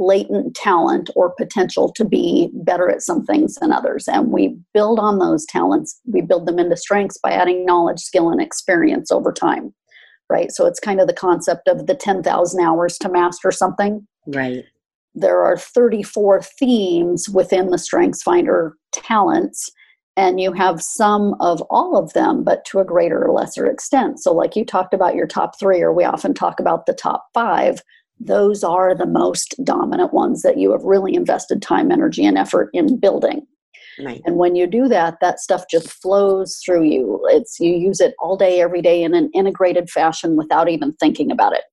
latent 0.00 0.56
talent 0.56 1.08
or 1.14 1.30
potential 1.30 1.92
to 1.92 2.04
be 2.04 2.50
better 2.52 2.90
at 2.90 3.02
some 3.02 3.24
things 3.24 3.54
than 3.54 3.70
others. 3.70 4.08
And 4.08 4.32
we 4.32 4.58
build 4.74 4.98
on 4.98 5.20
those 5.20 5.46
talents, 5.46 6.00
we 6.04 6.20
build 6.20 6.48
them 6.48 6.58
into 6.58 6.76
strengths 6.76 7.18
by 7.18 7.30
adding 7.30 7.64
knowledge, 7.64 8.00
skill, 8.00 8.30
and 8.30 8.40
experience 8.40 9.12
over 9.12 9.32
time. 9.32 9.72
Right. 10.30 10.50
So 10.50 10.66
it's 10.66 10.80
kind 10.80 11.00
of 11.00 11.06
the 11.06 11.12
concept 11.12 11.68
of 11.68 11.86
the 11.86 11.94
10,000 11.94 12.60
hours 12.64 12.96
to 12.98 13.08
master 13.08 13.50
something. 13.50 14.06
Right. 14.26 14.64
There 15.14 15.44
are 15.44 15.58
34 15.58 16.42
themes 16.42 17.28
within 17.28 17.68
the 17.68 17.78
Strengths 17.78 18.22
Finder 18.22 18.76
talents, 18.92 19.70
and 20.16 20.40
you 20.40 20.52
have 20.52 20.82
some 20.82 21.34
of 21.40 21.60
all 21.68 21.98
of 21.98 22.14
them, 22.14 22.44
but 22.44 22.64
to 22.66 22.78
a 22.78 22.84
greater 22.84 23.22
or 23.22 23.32
lesser 23.32 23.66
extent. 23.66 24.22
So, 24.22 24.32
like 24.32 24.56
you 24.56 24.64
talked 24.64 24.94
about 24.94 25.14
your 25.14 25.26
top 25.26 25.58
three, 25.58 25.82
or 25.82 25.92
we 25.92 26.04
often 26.04 26.32
talk 26.32 26.60
about 26.60 26.86
the 26.86 26.94
top 26.94 27.26
five 27.34 27.82
those 28.24 28.62
are 28.62 28.94
the 28.94 29.06
most 29.06 29.54
dominant 29.64 30.12
ones 30.12 30.42
that 30.42 30.58
you 30.58 30.70
have 30.72 30.84
really 30.84 31.14
invested 31.14 31.60
time, 31.60 31.90
energy, 31.90 32.24
and 32.24 32.38
effort 32.38 32.70
in 32.72 32.98
building. 32.98 33.46
And 34.24 34.36
when 34.36 34.56
you 34.56 34.66
do 34.66 34.88
that, 34.88 35.18
that 35.20 35.40
stuff 35.40 35.64
just 35.70 35.90
flows 35.90 36.60
through 36.64 36.84
you. 36.84 37.20
It's 37.30 37.60
you 37.60 37.72
use 37.72 38.00
it 38.00 38.14
all 38.18 38.36
day, 38.36 38.60
every 38.60 38.82
day 38.82 39.02
in 39.02 39.14
an 39.14 39.30
integrated 39.34 39.90
fashion 39.90 40.36
without 40.36 40.68
even 40.68 40.92
thinking 40.94 41.30
about 41.30 41.52
it. 41.52 41.64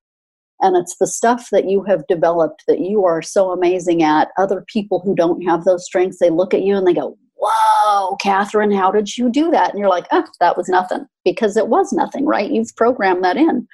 And 0.62 0.76
it's 0.76 0.98
the 0.98 1.08
stuff 1.08 1.48
that 1.52 1.70
you 1.70 1.84
have 1.84 2.06
developed 2.08 2.64
that 2.68 2.80
you 2.80 3.06
are 3.06 3.22
so 3.22 3.52
amazing 3.52 4.04
at. 4.04 4.30
Other 4.38 4.66
people 4.68 5.00
who 5.00 5.16
don't 5.16 5.42
have 5.44 5.64
those 5.64 5.86
strengths, 5.86 6.20
they 6.20 6.30
look 6.30 6.54
at 6.54 6.64
you 6.64 6.76
and 6.76 6.86
they 6.86 6.94
go, 6.94 7.18
Whoa, 7.42 8.18
Catherine, 8.18 8.72
how 8.72 8.92
did 8.92 9.18
you 9.18 9.30
do 9.30 9.50
that? 9.52 9.70
And 9.70 9.80
you're 9.80 9.88
like, 9.88 10.08
Oh, 10.12 10.26
that 10.42 10.58
was 10.58 10.68
nothing. 10.68 11.06
Because 11.24 11.56
it 11.56 11.70
was 11.70 11.94
nothing, 11.94 12.26
right? 12.26 12.52
You've 12.52 12.76
programmed 12.76 13.24
that 13.24 13.38
in 13.38 13.68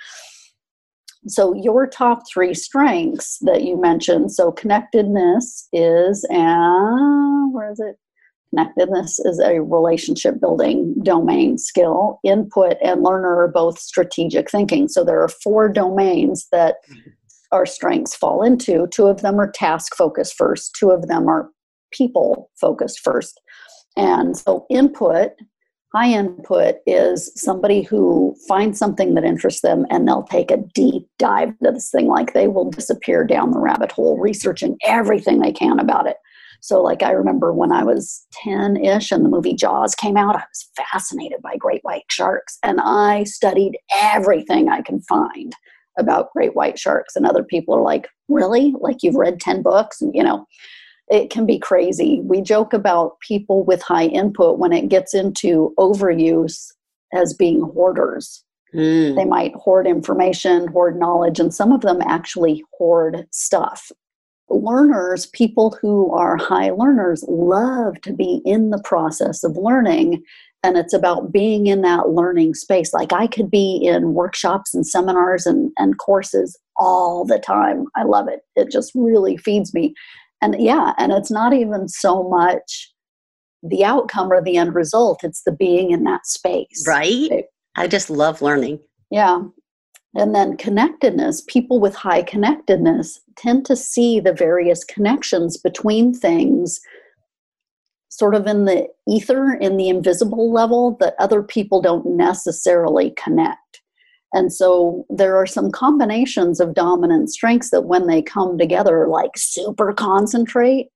so 1.28 1.54
your 1.56 1.88
top 1.88 2.24
three 2.32 2.54
strengths 2.54 3.40
that 3.40 3.64
you 3.64 3.80
mentioned 3.80 4.32
so 4.32 4.52
connectedness 4.52 5.68
is 5.74 6.26
uh, 6.32 7.48
where 7.52 7.72
is 7.72 7.80
it 7.80 7.98
connectedness 8.50 9.20
is 9.20 9.40
a 9.40 9.62
relationship 9.62 10.40
building 10.40 10.96
domain 11.04 11.58
skill 11.58 12.20
input 12.24 12.78
and 12.84 13.04
learner 13.04 13.38
are 13.38 13.48
both 13.48 13.80
strategic 13.80 14.50
thinking. 14.50 14.88
So 14.88 15.04
there 15.04 15.22
are 15.22 15.30
four 15.30 15.70
domains 15.70 16.48
that 16.52 16.76
our 17.52 17.66
strengths 17.66 18.16
fall 18.16 18.44
into. 18.44 18.88
Two 18.88 19.08
of 19.08 19.22
them 19.22 19.40
are 19.40 19.52
task 19.52 19.96
focused 19.96 20.36
first 20.36 20.76
two 20.78 20.92
of 20.92 21.08
them 21.08 21.28
are 21.28 21.50
people 21.92 22.50
focused 22.60 23.00
first. 23.00 23.40
And 23.96 24.38
so 24.38 24.66
input 24.70 25.32
high 25.96 26.12
input 26.12 26.76
is 26.86 27.32
somebody 27.36 27.82
who 27.82 28.36
finds 28.50 28.78
something 28.78 29.14
that 29.14 29.24
interests 29.24 29.62
them 29.62 29.86
and 29.90 30.06
they'll 30.06 30.24
take 30.24 30.52
a 30.52 30.58
deep 30.74 31.08
dive 31.18 31.54
into 31.62 31.72
this 31.72 31.90
thing 31.90 32.08
like 32.08 32.34
they 32.34 32.48
will 32.48 32.70
disappear 32.70 33.24
down 33.24 33.52
the 33.52 33.60
rabbit 33.60 33.94
hole 33.94 34.20
researching 34.20 34.78
everything 34.84 35.40
they 35.40 35.54
can 35.54 35.80
about 35.80 36.06
it 36.06 36.18
so 36.66 36.82
like 36.82 37.04
i 37.04 37.12
remember 37.12 37.54
when 37.54 37.72
i 37.72 37.84
was 37.84 38.26
10ish 38.46 39.12
and 39.12 39.24
the 39.24 39.30
movie 39.30 39.54
jaws 39.54 39.96
came 39.96 40.18
out 40.18 40.36
i 40.36 40.44
was 40.50 40.70
fascinated 40.76 41.42
by 41.42 41.56
great 41.58 41.82
white 41.84 42.06
sharks 42.10 42.58
and 42.64 42.80
i 42.82 43.24
studied 43.24 43.78
everything 44.02 44.70
i 44.70 44.82
could 44.82 45.04
find 45.08 45.54
about 45.98 46.32
great 46.34 46.56
white 46.56 46.78
sharks 46.78 47.16
and 47.16 47.26
other 47.26 47.44
people 47.44 47.76
are 47.76 47.82
like 47.82 48.10
really 48.28 48.74
like 48.80 49.04
you've 49.04 49.16
read 49.16 49.40
10 49.40 49.62
books 49.62 50.02
and 50.02 50.14
you 50.16 50.24
know 50.24 50.46
it 51.08 51.30
can 51.30 51.46
be 51.46 51.60
crazy. 51.60 52.22
We 52.24 52.42
joke 52.42 52.74
about 52.74 53.20
people 53.20 53.64
with 53.64 53.82
high 53.82 54.06
input 54.06 54.58
when 54.58 54.74
it 54.74 54.90
gets 54.90 55.14
into 55.14 55.74
overuse 55.78 56.72
as 57.14 57.34
being 57.34 57.62
hoarders. 57.62 58.44
Mm. 58.74 59.16
They 59.16 59.26
might 59.26 59.54
hoard 59.56 59.88
information, 59.88 60.68
hoard 60.68 60.98
knowledge, 60.98 61.40
and 61.40 61.54
some 61.54 61.72
of 61.72 61.82
them 61.82 62.02
actually 62.02 62.64
hoard 62.78 63.28
stuff. 63.32 63.92
Learners, 64.50 65.26
people 65.28 65.78
who 65.82 66.12
are 66.14 66.38
high 66.38 66.72
learners, 66.72 67.24
love 67.28 68.00
to 68.02 68.14
be 68.14 68.42
in 68.46 68.70
the 68.70 68.82
process 68.84 69.44
of 69.44 69.58
learning. 69.58 70.24
And 70.64 70.78
it's 70.78 70.94
about 70.94 71.32
being 71.32 71.68
in 71.68 71.82
that 71.82 72.10
learning 72.10 72.56
space. 72.56 72.94
Like 72.94 73.14
I 73.14 73.28
could 73.28 73.52
be 73.52 73.82
in 73.84 74.14
workshops 74.14 74.74
and 74.74 74.86
seminars 74.86 75.46
and, 75.46 75.72
and 75.78 75.98
courses 76.00 76.58
all 76.78 77.26
the 77.26 77.40
time. 77.40 77.86
I 77.96 78.04
love 78.04 78.28
it. 78.28 78.42
It 78.56 78.72
just 78.72 78.92
really 78.96 79.38
feeds 79.38 79.74
me 79.74 79.94
and 80.42 80.56
yeah 80.60 80.94
and 80.98 81.12
it's 81.12 81.32
not 81.32 81.54
even 81.54 81.88
so 81.88 82.28
much 82.30 82.92
the 83.64 83.84
outcome 83.84 84.32
or 84.32 84.42
the 84.42 84.58
end 84.58 84.76
result 84.76 85.24
it's 85.24 85.44
the 85.44 85.52
being 85.52 85.92
in 85.92 86.04
that 86.04 86.26
space 86.26 86.84
right 86.88 87.46
i 87.76 87.88
just 87.88 88.10
love 88.10 88.42
learning 88.42 88.80
yeah 89.12 89.42
and 90.16 90.34
then 90.34 90.58
connectedness 90.58 91.44
people 91.48 91.80
with 91.80 91.96
high 91.96 92.24
connectedness 92.24 93.20
tend 93.36 93.66
to 93.66 93.76
see 93.76 94.20
the 94.20 94.34
various 94.34 94.84
connections 94.84 95.58
between 95.58 96.14
things 96.14 96.80
sort 98.10 98.34
of 98.34 98.48
in 98.48 98.66
the 98.66 98.88
ether 99.10 99.54
in 99.54 99.78
the 99.78 99.90
invisible 99.90 100.52
level 100.52 100.96
that 101.00 101.16
other 101.20 101.44
people 101.44 101.82
don't 101.82 102.06
necessarily 102.06 103.14
connect 103.22 103.82
and 104.36 104.52
so 104.52 105.06
there 105.10 105.38
are 105.38 105.46
some 105.46 105.72
combinations 105.72 106.60
of 106.60 106.74
dominant 106.74 107.30
strengths 107.30 107.70
that 107.70 107.86
when 107.86 108.06
they 108.06 108.22
come 108.22 108.58
together, 108.58 109.08
like 109.08 109.32
super 109.38 109.94
concentrate. 109.94 110.90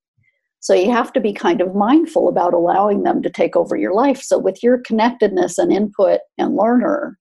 So 0.59 0.73
you 0.73 0.91
have 0.91 1.13
to 1.13 1.21
be 1.21 1.31
kind 1.31 1.61
of 1.61 1.73
mindful 1.73 2.27
about 2.27 2.53
allowing 2.53 3.03
them 3.03 3.21
to 3.21 3.29
take 3.29 3.55
over 3.55 3.77
your 3.77 3.93
life. 3.93 4.21
So 4.21 4.38
with 4.38 4.61
your 4.61 4.79
connectedness 4.79 5.57
and 5.57 5.71
input 5.71 6.19
and 6.38 6.57
learner, 6.57 7.17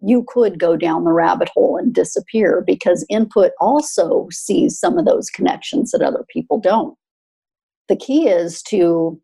you 0.00 0.24
could 0.28 0.58
go 0.58 0.76
down 0.76 1.04
the 1.04 1.12
rabbit 1.12 1.48
hole 1.54 1.76
and 1.76 1.94
disappear 1.94 2.62
because 2.66 3.06
input 3.08 3.52
also 3.60 4.28
sees 4.30 4.78
some 4.78 4.98
of 4.98 5.04
those 5.04 5.30
connections 5.30 5.90
that 5.90 6.02
other 6.02 6.24
people 6.28 6.60
don't. 6.60 6.96
The 7.88 7.96
key 7.96 8.28
is 8.28 8.62
to 8.64 9.20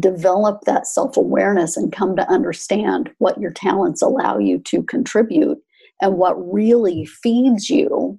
develop 0.00 0.62
that 0.62 0.86
self 0.86 1.16
awareness 1.16 1.76
and 1.76 1.92
come 1.92 2.16
to 2.16 2.30
understand 2.30 3.10
what 3.18 3.40
your 3.40 3.52
talents 3.52 4.02
allow 4.02 4.38
you 4.38 4.58
to 4.60 4.82
contribute 4.82 5.58
and 6.00 6.16
what 6.16 6.34
really 6.52 7.04
feeds 7.04 7.70
you 7.70 8.18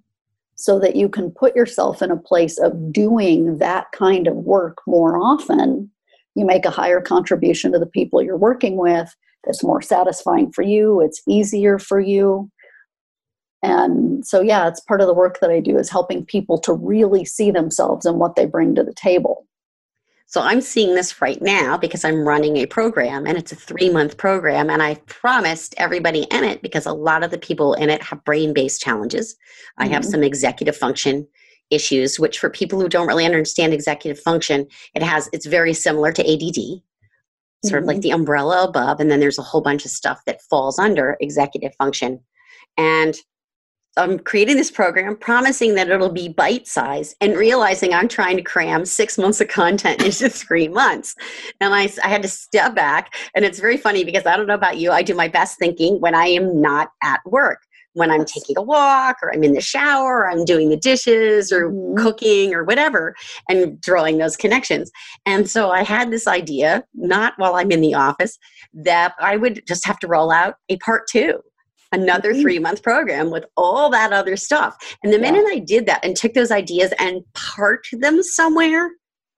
so 0.56 0.80
that 0.80 0.96
you 0.96 1.10
can 1.10 1.32
put 1.32 1.56
yourself 1.56 2.02
in 2.02 2.12
a 2.12 2.18
place 2.18 2.58
of 2.60 2.94
doing 2.94 3.58
that 3.58 3.92
kind 3.92 4.28
of 4.28 4.36
work 4.36 4.78
more 4.88 5.18
often. 5.18 5.90
You 6.36 6.46
make 6.46 6.66
a 6.66 6.70
higher 6.70 7.02
contribution 7.02 7.72
to 7.74 7.80
the 7.80 7.86
people 7.86 8.22
you're 8.22 8.38
working 8.38 8.78
with. 8.78 9.14
It's 9.48 9.64
more 9.64 9.82
satisfying 9.82 10.52
for 10.52 10.62
you, 10.62 11.02
it's 11.02 11.22
easier 11.28 11.80
for 11.80 12.00
you. 12.00 12.50
And 13.64 14.26
so, 14.26 14.42
yeah, 14.42 14.68
it's 14.68 14.80
part 14.82 15.02
of 15.02 15.08
the 15.08 15.14
work 15.14 15.40
that 15.40 15.50
I 15.50 15.60
do 15.60 15.78
is 15.78 15.90
helping 15.90 16.24
people 16.24 16.60
to 16.60 16.74
really 16.74 17.26
see 17.26 17.50
themselves 17.50 18.06
and 18.06 18.20
what 18.20 18.36
they 18.36 18.46
bring 18.46 18.76
to 18.76 18.84
the 18.84 18.94
table. 18.94 19.48
So 20.28 20.42
I'm 20.42 20.62
seeing 20.62 20.96
this 20.96 21.22
right 21.22 21.42
now 21.42 21.78
because 21.78 22.04
I'm 22.04 22.28
running 22.28 22.58
a 22.58 22.66
program 22.66 23.26
and 23.26 23.38
it's 23.38 23.52
a 23.52 23.56
three 23.56 23.90
month 23.90 24.18
program. 24.18 24.70
And 24.70 24.84
I 24.84 24.96
promised 25.06 25.76
everybody 25.78 26.24
in 26.32 26.44
it 26.44 26.62
because 26.62 26.86
a 26.86 26.94
lot 26.94 27.24
of 27.24 27.32
the 27.32 27.38
people 27.38 27.74
in 27.76 27.90
it 27.90 28.02
have 28.02 28.24
brain 28.24 28.54
based 28.54 28.82
challenges. 28.82 29.34
Mm-hmm. 29.34 29.84
I 29.84 29.88
have 29.88 30.02
mm-hmm. 30.02 30.12
some 30.12 30.24
executive 30.24 30.76
function 30.76 31.28
issues, 31.70 32.20
which 32.20 32.40
for 32.40 32.50
people 32.50 32.80
who 32.80 32.90
don't 32.90 33.08
really 33.08 33.26
understand 33.26 33.74
executive 33.74 34.22
function, 34.22 34.68
it 34.94 35.02
has, 35.02 35.30
it's 35.32 35.46
very 35.46 35.74
similar 35.74 36.12
to 36.12 36.22
ADD, 36.22 36.82
sort 37.66 37.82
mm-hmm. 37.82 37.84
of 37.84 37.88
like 37.88 37.96
mm-hmm. 37.98 38.02
the 38.02 38.12
umbrella 38.12 38.64
above. 38.64 39.00
And 39.00 39.10
then 39.10 39.20
there's 39.20 39.40
a 39.40 39.44
whole 39.44 39.62
bunch 39.62 39.86
of 39.86 39.92
stuff 39.92 40.20
that 40.26 40.42
falls 40.50 40.80
under 40.80 41.18
executive 41.20 41.74
function. 41.78 42.20
And 42.78 43.16
I'm 43.98 44.20
creating 44.20 44.58
this 44.58 44.72
program, 44.72 45.16
promising 45.16 45.76
that 45.76 45.90
it'll 45.90 46.12
be 46.12 46.28
bite 46.28 46.68
size, 46.68 47.16
and 47.22 47.38
realizing 47.38 47.94
I'm 47.94 48.10
trying 48.10 48.36
to 48.36 48.44
cram 48.44 48.84
six 48.84 49.18
months 49.18 49.40
of 49.40 49.48
content 49.48 50.02
into 50.06 50.30
three 50.30 50.68
months. 50.68 51.16
And 51.62 51.74
I, 51.74 51.90
I 52.04 52.10
had 52.10 52.22
to 52.24 52.28
step 52.28 52.76
back. 52.76 53.16
And 53.36 53.46
it's 53.46 53.60
very 53.60 53.78
funny 53.78 54.04
because 54.04 54.26
I 54.26 54.36
don't 54.36 54.48
know 54.48 54.54
about 54.54 54.78
you, 54.78 54.92
I 54.92 55.02
do 55.02 55.16
my 55.16 55.28
best 55.28 55.58
thinking 55.58 56.02
when 56.02 56.14
I 56.14 56.26
am 56.28 56.62
not 56.62 56.90
at 57.04 57.22
work. 57.26 57.60
When 57.94 58.12
I'm 58.12 58.26
taking 58.26 58.58
a 58.58 58.62
walk, 58.62 59.16
or 59.24 59.34
I'm 59.34 59.42
in 59.46 59.54
the 59.54 59.62
shower, 59.62 60.18
or 60.18 60.30
I'm 60.30 60.44
doing 60.44 60.70
the 60.70 60.76
dishes, 60.76 61.50
or 61.50 61.72
mm-hmm. 61.72 62.04
cooking, 62.04 62.54
or 62.54 62.66
whatever, 62.66 63.16
and 63.48 63.80
drawing 63.80 64.18
those 64.18 64.36
connections. 64.36 64.92
And 65.26 65.50
so 65.50 65.72
I 65.72 65.84
had 65.84 66.12
this 66.12 66.28
idea, 66.28 66.84
not 66.94 67.36
while 67.38 67.56
I'm 67.56 67.72
in 67.72 67.80
the 67.80 67.94
office, 67.94 68.38
that 68.74 69.14
I 69.18 69.38
would 69.38 69.66
just 69.66 69.86
have 69.86 69.98
to 70.00 70.08
roll 70.08 70.30
out 70.30 70.56
a 70.68 70.76
part 70.80 71.08
two 71.08 71.42
another 71.96 72.32
mm-hmm. 72.32 72.42
three 72.42 72.60
month 72.60 72.84
program 72.84 73.32
with 73.32 73.46
all 73.58 73.90
that 73.90 74.14
other 74.14 74.36
stuff. 74.36 74.76
And 75.04 75.12
the 75.12 75.18
yeah. 75.18 75.32
minute 75.32 75.46
I 75.50 75.60
did 75.60 75.86
that 75.88 76.04
and 76.04 76.16
took 76.16 76.34
those 76.34 76.52
ideas 76.52 76.94
and 77.00 77.24
parked 77.34 77.90
them 78.00 78.22
somewhere, 78.22 78.92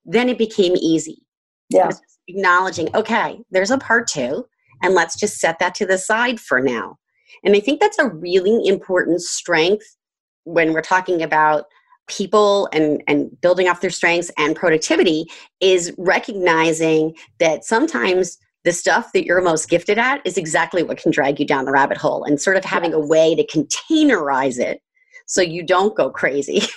then 0.04 0.28
it 0.28 0.38
became 0.38 0.74
easy. 0.76 1.22
Yeah. 1.70 1.90
Acknowledging, 2.28 2.94
okay, 2.94 3.40
there's 3.50 3.70
a 3.70 3.78
part 3.78 4.06
two, 4.08 4.46
and 4.82 4.94
let's 4.94 5.16
just 5.16 5.38
set 5.38 5.58
that 5.60 5.74
to 5.76 5.86
the 5.86 5.98
side 5.98 6.40
for 6.40 6.60
now. 6.60 6.98
And 7.44 7.54
I 7.54 7.60
think 7.60 7.80
that's 7.80 7.98
a 7.98 8.08
really 8.08 8.66
important 8.66 9.22
strength 9.22 9.84
when 10.44 10.72
we're 10.72 10.82
talking 10.82 11.22
about 11.22 11.66
people 12.08 12.68
and 12.72 13.02
and 13.06 13.38
building 13.42 13.68
off 13.68 13.82
their 13.82 13.90
strengths 13.90 14.30
and 14.38 14.56
productivity 14.56 15.26
is 15.60 15.92
recognizing 15.98 17.14
that 17.38 17.64
sometimes 17.64 18.38
the 18.64 18.72
stuff 18.72 19.12
that 19.12 19.24
you're 19.24 19.40
most 19.40 19.68
gifted 19.68 19.98
at 19.98 20.20
is 20.24 20.36
exactly 20.36 20.82
what 20.82 20.98
can 20.98 21.10
drag 21.10 21.38
you 21.38 21.46
down 21.46 21.64
the 21.64 21.72
rabbit 21.72 21.96
hole 21.96 22.24
and 22.24 22.40
sort 22.40 22.56
of 22.56 22.64
having 22.64 22.92
a 22.92 23.00
way 23.00 23.34
to 23.34 23.46
containerize 23.46 24.58
it 24.58 24.80
so 25.26 25.40
you 25.40 25.62
don't 25.62 25.96
go 25.96 26.10
crazy. 26.10 26.62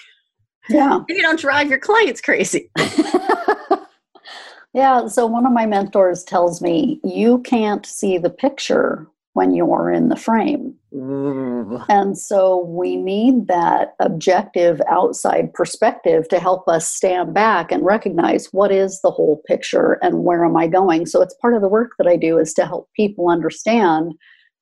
Yeah. 0.69 0.99
You 1.09 1.21
don't 1.21 1.39
drive 1.39 1.69
your 1.69 1.79
clients 1.79 2.21
crazy. 2.21 2.69
yeah. 4.73 5.07
So 5.07 5.25
one 5.25 5.45
of 5.45 5.51
my 5.51 5.65
mentors 5.65 6.23
tells 6.23 6.61
me 6.61 6.99
you 7.03 7.39
can't 7.39 7.85
see 7.85 8.17
the 8.17 8.29
picture 8.29 9.07
when 9.33 9.53
you're 9.53 9.91
in 9.91 10.09
the 10.09 10.15
frame. 10.15 10.75
And 10.93 12.17
so 12.17 12.65
we 12.65 12.97
need 12.97 13.47
that 13.47 13.93
objective 13.99 14.81
outside 14.89 15.53
perspective 15.53 16.27
to 16.29 16.39
help 16.39 16.67
us 16.67 16.87
stand 16.87 17.33
back 17.33 17.71
and 17.71 17.85
recognize 17.85 18.47
what 18.51 18.71
is 18.71 18.99
the 19.01 19.11
whole 19.11 19.41
picture 19.47 19.99
and 20.01 20.23
where 20.23 20.43
am 20.43 20.57
I 20.57 20.67
going. 20.67 21.05
So 21.05 21.21
it's 21.21 21.35
part 21.35 21.53
of 21.53 21.61
the 21.61 21.69
work 21.69 21.91
that 21.97 22.07
I 22.07 22.17
do 22.17 22.37
is 22.37 22.53
to 22.55 22.65
help 22.65 22.89
people 22.95 23.29
understand 23.29 24.13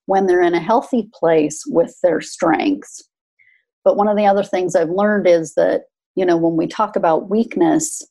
when 0.05 0.27
they're 0.27 0.41
in 0.41 0.53
a 0.53 0.62
healthy 0.62 1.09
place 1.13 1.63
with 1.67 1.95
their 2.03 2.21
strengths. 2.21 3.03
But 3.83 3.98
one 3.98 4.07
of 4.07 4.17
the 4.17 4.25
other 4.25 4.43
things 4.43 4.75
I've 4.75 4.89
learned 4.89 5.27
is 5.27 5.55
that, 5.55 5.83
you 6.15 6.25
know, 6.25 6.38
when 6.38 6.57
we 6.57 6.67
talk 6.67 6.95
about 6.95 7.29
weakness, 7.29 8.03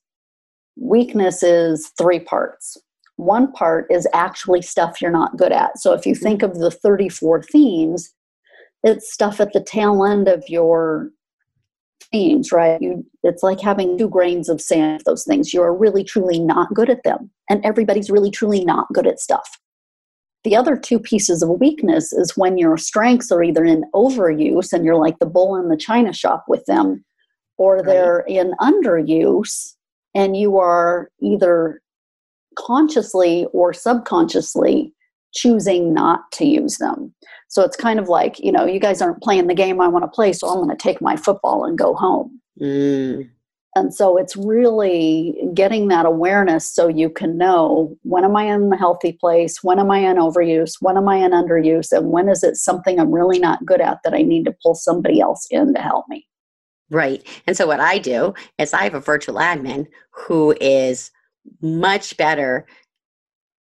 weakness 0.76 1.42
is 1.42 1.92
three 1.96 2.20
parts 2.20 2.76
one 3.18 3.50
part 3.52 3.86
is 3.90 4.06
actually 4.14 4.62
stuff 4.62 5.02
you're 5.02 5.10
not 5.10 5.36
good 5.36 5.50
at. 5.52 5.76
So 5.78 5.92
if 5.92 6.06
you 6.06 6.14
mm-hmm. 6.14 6.22
think 6.22 6.42
of 6.42 6.58
the 6.58 6.70
34 6.70 7.42
themes, 7.42 8.14
it's 8.84 9.12
stuff 9.12 9.40
at 9.40 9.52
the 9.52 9.60
tail 9.62 10.04
end 10.04 10.28
of 10.28 10.44
your 10.48 11.10
themes, 12.12 12.52
right? 12.52 12.80
You, 12.80 13.04
it's 13.24 13.42
like 13.42 13.60
having 13.60 13.98
two 13.98 14.08
grains 14.08 14.48
of 14.48 14.60
sand, 14.60 15.02
those 15.04 15.24
things. 15.24 15.52
You're 15.52 15.74
really, 15.74 16.04
truly 16.04 16.38
not 16.38 16.72
good 16.72 16.88
at 16.88 17.02
them. 17.02 17.28
And 17.50 17.64
everybody's 17.64 18.08
really, 18.08 18.30
truly 18.30 18.64
not 18.64 18.86
good 18.94 19.06
at 19.06 19.18
stuff. 19.18 19.58
The 20.44 20.54
other 20.54 20.76
two 20.76 21.00
pieces 21.00 21.42
of 21.42 21.60
weakness 21.60 22.12
is 22.12 22.36
when 22.36 22.56
your 22.56 22.76
strengths 22.76 23.32
are 23.32 23.42
either 23.42 23.64
in 23.64 23.84
overuse 23.96 24.72
and 24.72 24.84
you're 24.84 24.96
like 24.96 25.18
the 25.18 25.26
bull 25.26 25.56
in 25.56 25.68
the 25.68 25.76
china 25.76 26.12
shop 26.12 26.44
with 26.46 26.64
them, 26.66 27.04
or 27.56 27.82
they're 27.82 28.20
in 28.28 28.52
underuse 28.60 29.74
and 30.14 30.36
you 30.36 30.56
are 30.56 31.10
either 31.20 31.82
consciously 32.58 33.46
or 33.52 33.72
subconsciously 33.72 34.92
choosing 35.34 35.92
not 35.92 36.20
to 36.32 36.44
use 36.44 36.78
them. 36.78 37.14
So 37.48 37.62
it's 37.62 37.76
kind 37.76 37.98
of 37.98 38.08
like, 38.08 38.38
you 38.38 38.52
know, 38.52 38.66
you 38.66 38.80
guys 38.80 39.00
aren't 39.00 39.22
playing 39.22 39.46
the 39.46 39.54
game 39.54 39.80
I 39.80 39.88
want 39.88 40.04
to 40.04 40.08
play, 40.08 40.32
so 40.32 40.48
I'm 40.48 40.56
going 40.56 40.68
to 40.68 40.76
take 40.76 41.00
my 41.00 41.16
football 41.16 41.64
and 41.64 41.78
go 41.78 41.94
home. 41.94 42.40
Mm. 42.60 43.30
And 43.76 43.94
so 43.94 44.16
it's 44.16 44.36
really 44.36 45.36
getting 45.54 45.88
that 45.88 46.06
awareness 46.06 46.68
so 46.68 46.88
you 46.88 47.10
can 47.10 47.38
know 47.38 47.96
when 48.02 48.24
am 48.24 48.34
I 48.34 48.44
in 48.44 48.72
a 48.72 48.76
healthy 48.76 49.12
place? 49.12 49.62
When 49.62 49.78
am 49.78 49.90
I 49.90 49.98
in 49.98 50.16
overuse? 50.16 50.74
When 50.80 50.96
am 50.96 51.08
I 51.08 51.16
in 51.16 51.30
underuse? 51.30 51.92
And 51.92 52.10
when 52.10 52.28
is 52.28 52.42
it 52.42 52.56
something 52.56 52.98
I'm 52.98 53.12
really 53.12 53.38
not 53.38 53.64
good 53.64 53.80
at 53.80 53.98
that 54.02 54.14
I 54.14 54.22
need 54.22 54.46
to 54.46 54.56
pull 54.62 54.74
somebody 54.74 55.20
else 55.20 55.46
in 55.50 55.74
to 55.74 55.80
help 55.80 56.06
me? 56.08 56.26
Right. 56.90 57.24
And 57.46 57.56
so 57.56 57.66
what 57.66 57.80
I 57.80 57.98
do 57.98 58.34
is 58.58 58.72
I 58.72 58.82
have 58.82 58.94
a 58.94 59.00
virtual 59.00 59.36
admin 59.36 59.86
who 60.10 60.56
is 60.60 61.10
much 61.60 62.16
better 62.16 62.66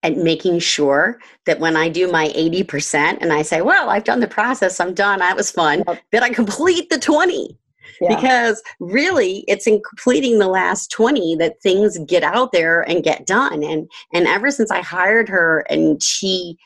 at 0.02 0.16
making 0.16 0.60
sure 0.60 1.18
that 1.46 1.58
when 1.58 1.76
I 1.76 1.88
do 1.88 2.10
my 2.10 2.28
80% 2.28 3.18
and 3.20 3.32
I 3.32 3.42
say, 3.42 3.62
well, 3.62 3.90
I've 3.90 4.04
done 4.04 4.20
the 4.20 4.28
process, 4.28 4.78
I'm 4.78 4.94
done, 4.94 5.18
that 5.18 5.36
was 5.36 5.50
fun, 5.50 5.82
yep. 5.86 6.00
that 6.12 6.22
I 6.22 6.30
complete 6.30 6.88
the 6.90 6.98
20. 6.98 7.58
Yeah. 8.00 8.14
Because 8.14 8.62
really, 8.78 9.44
it's 9.48 9.66
in 9.66 9.80
completing 9.88 10.38
the 10.38 10.46
last 10.46 10.92
20 10.92 11.36
that 11.36 11.60
things 11.62 11.98
get 12.06 12.22
out 12.22 12.52
there 12.52 12.82
and 12.82 13.02
get 13.02 13.26
done. 13.26 13.64
And, 13.64 13.90
and 14.12 14.26
ever 14.28 14.52
since 14.52 14.70
I 14.70 14.82
hired 14.82 15.28
her 15.28 15.66
and 15.68 16.00
she 16.00 16.56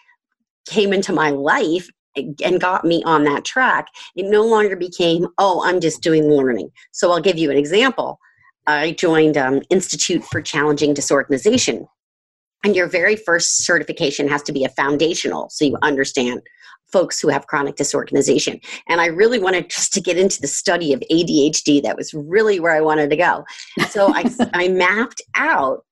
came 0.69 0.93
into 0.93 1.13
my 1.13 1.31
life 1.31 1.89
and 2.17 2.61
got 2.61 2.85
me 2.85 3.03
on 3.05 3.25
that 3.25 3.45
track, 3.45 3.87
it 4.15 4.27
no 4.27 4.45
longer 4.45 4.77
became, 4.77 5.27
oh, 5.39 5.63
I'm 5.65 5.81
just 5.81 6.03
doing 6.03 6.25
learning. 6.29 6.71
So 6.91 7.11
I'll 7.11 7.21
give 7.21 7.39
you 7.39 7.51
an 7.51 7.57
example. 7.57 8.19
I 8.67 8.93
joined 8.93 9.37
um, 9.37 9.63
Institute 9.71 10.25
for 10.25 10.41
Challenging 10.41 10.95
Disorganization. 10.95 11.87
And 12.65 12.77
your 12.77 12.87
very 12.87 13.17
first 13.17 13.65
certification 13.65 14.29
has 14.29 14.43
to 14.45 14.53
be 14.53 14.65
a 14.65 14.69
foundational, 14.69 15.51
so 15.51 15.65
you 15.65 15.77
understand 15.83 16.43
folks 16.93 17.21
who 17.21 17.29
have 17.29 17.47
chronic 17.47 17.77
disorganization. 17.77 18.61
And 18.89 19.01
I 19.01 19.07
really 19.07 19.39
wanted 19.39 19.71
just 19.71 19.93
to 19.95 20.01
get 20.01 20.19
into 20.19 20.41
the 20.41 20.47
study 20.47 20.93
of 20.93 21.03
ADHD. 21.11 21.83
That 21.83 21.97
was 21.97 22.15
really 22.15 22.61
where 22.61 22.73
I 22.73 22.81
wanted 22.81 23.11
to 23.11 23.17
go. 23.17 23.45
So 23.89 24.13
I, 24.15 24.31
I 24.53 24.69
mapped 24.69 25.23
out, 25.35 25.85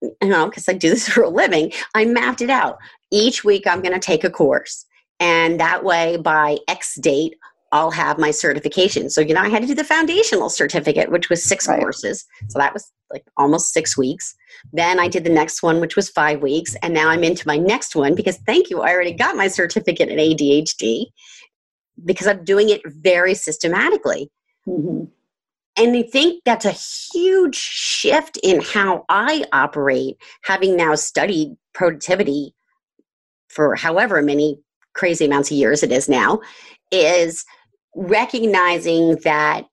you 0.00 0.28
know, 0.28 0.46
because 0.46 0.68
I 0.68 0.72
do 0.72 0.90
this 0.90 1.08
for 1.08 1.22
a 1.22 1.28
living, 1.28 1.72
I 1.94 2.06
mapped 2.06 2.40
it 2.40 2.50
out. 2.50 2.78
Each 3.12 3.44
week 3.44 3.66
I'm 3.66 3.82
going 3.82 3.94
to 3.94 4.00
take 4.00 4.24
a 4.24 4.30
course. 4.30 4.86
And 5.20 5.60
that 5.60 5.84
way, 5.84 6.16
by 6.16 6.56
X 6.66 6.94
date, 6.94 7.36
I'll 7.72 7.90
have 7.90 8.18
my 8.18 8.30
certification. 8.32 9.10
So, 9.10 9.20
you 9.20 9.32
know, 9.34 9.40
I 9.40 9.48
had 9.48 9.62
to 9.62 9.68
do 9.68 9.74
the 9.74 9.84
foundational 9.84 10.48
certificate, 10.48 11.10
which 11.10 11.30
was 11.30 11.42
six 11.42 11.68
right. 11.68 11.80
courses. 11.80 12.24
So 12.48 12.58
that 12.58 12.74
was 12.74 12.90
like 13.12 13.24
almost 13.36 13.72
six 13.72 13.96
weeks. 13.96 14.34
Then 14.72 14.98
I 14.98 15.08
did 15.08 15.24
the 15.24 15.30
next 15.30 15.62
one, 15.62 15.80
which 15.80 15.96
was 15.96 16.08
five 16.08 16.42
weeks. 16.42 16.74
And 16.82 16.92
now 16.92 17.08
I'm 17.08 17.22
into 17.22 17.46
my 17.46 17.56
next 17.56 17.94
one 17.94 18.14
because 18.14 18.38
thank 18.38 18.70
you, 18.70 18.80
I 18.80 18.92
already 18.92 19.12
got 19.12 19.36
my 19.36 19.48
certificate 19.48 20.08
in 20.08 20.18
ADHD 20.18 21.06
because 22.04 22.26
I'm 22.26 22.44
doing 22.44 22.70
it 22.70 22.82
very 22.86 23.34
systematically. 23.34 24.30
Mm-hmm. 24.66 25.04
And 25.76 25.96
I 25.96 26.02
think 26.02 26.42
that's 26.44 26.66
a 26.66 26.76
huge 27.14 27.54
shift 27.54 28.36
in 28.42 28.60
how 28.60 29.04
I 29.08 29.44
operate, 29.52 30.16
having 30.42 30.76
now 30.76 30.94
studied 30.96 31.56
productivity 31.72 32.54
for 33.48 33.76
however 33.76 34.20
many 34.22 34.58
crazy 34.94 35.24
amounts 35.24 35.50
of 35.50 35.56
years 35.56 35.82
it 35.82 35.92
is 35.92 36.08
now, 36.08 36.40
is 36.90 37.44
recognizing 37.94 39.16
that 39.24 39.66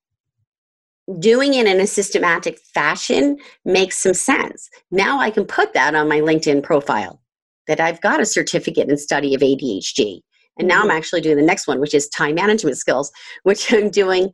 doing 1.20 1.54
it 1.54 1.68
in 1.68 1.80
a 1.80 1.88
systematic 1.88 2.60
fashion 2.74 3.38
makes 3.64 3.98
some 3.98 4.14
sense. 4.14 4.70
Now 4.92 5.20
I 5.20 5.30
can 5.30 5.46
put 5.46 5.74
that 5.74 5.96
on 5.96 6.10
my 6.10 6.20
LinkedIn 6.20 6.64
profile 6.64 7.22
that 7.68 7.80
I've 7.80 8.02
got 8.02 8.20
a 8.20 8.26
certificate 8.26 8.90
in 8.90 8.98
study 8.98 9.34
of 9.34 9.42
ADHD. 9.42 10.22
And 10.60 10.68
now 10.68 10.82
I'm 10.82 10.88
mm-hmm. 10.88 10.98
actually 10.98 11.22
doing 11.22 11.38
the 11.38 11.44
next 11.44 11.68
one, 11.68 11.80
which 11.80 11.94
is 11.94 12.10
time 12.10 12.36
management 12.36 12.78
skills, 12.78 13.12
which 13.44 13.72
I'm 13.74 13.90
doing 13.90 14.32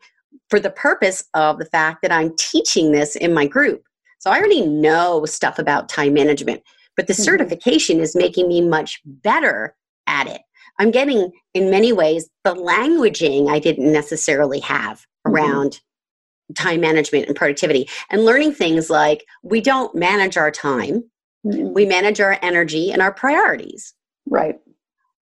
for 0.50 0.60
the 0.60 0.72
purpose 0.72 1.24
of 1.34 1.60
the 1.60 1.66
fact 1.66 2.02
that 2.02 2.12
I'm 2.12 2.36
teaching 2.38 2.92
this 2.92 3.16
in 3.16 3.34
my 3.34 3.46
group. 3.46 3.84
So 4.20 4.32
I 4.32 4.38
already 4.38 4.66
know 4.66 5.26
stuff 5.26 5.60
about 5.60 5.90
time 5.90 6.14
management, 6.14 6.62
but 6.96 7.08
the 7.08 7.14
mm-hmm. 7.14 7.24
certification 7.24 8.00
is 8.00 8.16
making 8.16 8.48
me 8.48 8.62
much 8.62 9.02
better 9.06 9.76
at 10.08 10.28
it. 10.28 10.42
I'm 10.80 10.92
getting, 10.92 11.32
in 11.54 11.70
many 11.70 11.94
ways, 11.94 12.30
the 12.44 12.56
languaging 12.56 13.50
I 13.50 13.60
didn't 13.60 13.92
necessarily 13.92 14.60
have 14.62 15.06
mm-hmm. 15.26 15.34
around 15.34 15.72
mm-hmm. 15.72 16.54
time 16.54 16.82
management 16.82 17.28
and 17.28 17.36
productivity. 17.36 17.88
And 18.10 18.26
learning 18.26 18.54
things 18.54 18.90
like 18.90 19.26
we 19.44 19.62
don't 19.62 19.94
manage 19.96 20.38
our 20.38 20.52
time, 20.52 21.04
mm-hmm. 21.46 21.74
we 21.74 21.86
manage 21.86 22.20
our 22.20 22.38
energy 22.42 22.92
and 22.92 23.02
our 23.02 23.14
priorities. 23.14 23.94
Right. 24.26 24.60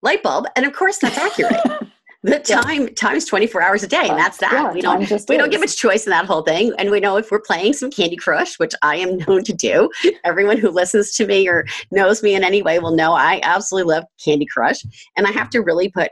Light 0.02 0.24
bulb. 0.24 0.48
And 0.56 0.66
of 0.66 0.74
course, 0.74 0.98
that's 0.98 1.18
accurate. 1.18 1.88
the 2.24 2.40
time 2.40 2.84
yeah. 2.84 2.94
time 2.96 3.16
is 3.16 3.26
24 3.26 3.62
hours 3.62 3.84
a 3.84 3.88
day 3.88 4.08
and 4.08 4.18
that's 4.18 4.38
that. 4.38 4.52
yeah, 4.52 4.72
we 4.72 4.82
don't 4.82 5.10
we 5.28 5.38
don't 5.38 5.50
get 5.50 5.60
much 5.60 5.76
choice 5.76 6.06
in 6.06 6.12
that 6.12 6.26
whole 6.26 6.44
thing 6.44 6.72
and 6.78 6.92
we 6.92 7.00
know 7.00 7.18
if 7.18 7.32
we're 7.32 7.42
playing 7.42 7.74
some 7.74 7.90
candy 7.90 8.16
crush 8.16 8.60
which 8.60 8.74
i 8.84 8.96
am 8.96 9.18
known 9.18 9.44
to 9.44 9.54
do 9.54 9.90
everyone 10.24 10.58
who 10.58 10.70
listens 10.70 11.16
to 11.16 11.26
me 11.26 11.48
or 11.48 11.66
knows 11.90 12.22
me 12.22 12.36
in 12.36 12.44
any 12.44 12.62
way 12.62 12.78
will 12.78 12.96
know 12.96 13.14
i 13.14 13.40
absolutely 13.42 13.92
love 13.92 14.04
candy 14.24 14.46
crush 14.46 14.84
and 15.18 15.26
i 15.26 15.32
have 15.32 15.50
to 15.50 15.62
really 15.62 15.90
put 15.90 16.12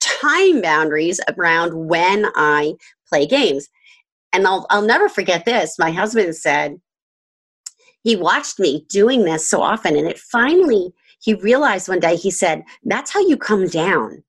time 0.00 0.60
boundaries 0.60 1.18
around 1.36 1.72
when 1.88 2.26
i 2.34 2.74
play 3.08 3.26
games. 3.26 3.68
And 4.32 4.46
i'll, 4.46 4.66
I'll 4.70 4.82
never 4.82 5.08
forget 5.08 5.44
this. 5.44 5.78
My 5.78 5.90
husband 5.90 6.36
said 6.36 6.80
he 8.02 8.16
watched 8.16 8.58
me 8.58 8.84
doing 8.88 9.24
this 9.24 9.48
so 9.48 9.62
often 9.62 9.96
and 9.96 10.06
it 10.06 10.18
finally 10.18 10.92
he 11.20 11.34
realized 11.34 11.88
one 11.88 12.00
day 12.00 12.16
he 12.16 12.30
said 12.30 12.62
that's 12.84 13.12
how 13.12 13.20
you 13.20 13.36
come 13.36 13.66
down 13.66 14.22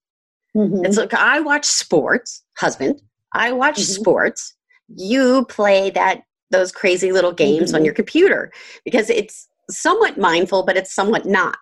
Mm-hmm. 0.55 0.85
It's 0.85 0.97
like 0.97 1.13
I 1.13 1.39
watch 1.39 1.65
sports, 1.65 2.43
husband. 2.57 3.01
I 3.33 3.51
watch 3.51 3.75
mm-hmm. 3.75 4.01
sports. 4.01 4.55
You 4.87 5.45
play 5.45 5.91
that 5.91 6.23
those 6.51 6.71
crazy 6.71 7.11
little 7.11 7.31
games 7.31 7.69
mm-hmm. 7.69 7.77
on 7.77 7.85
your 7.85 7.93
computer 7.93 8.51
because 8.83 9.09
it's 9.09 9.47
somewhat 9.69 10.17
mindful, 10.17 10.63
but 10.63 10.77
it's 10.77 10.93
somewhat 10.93 11.25
not. 11.25 11.57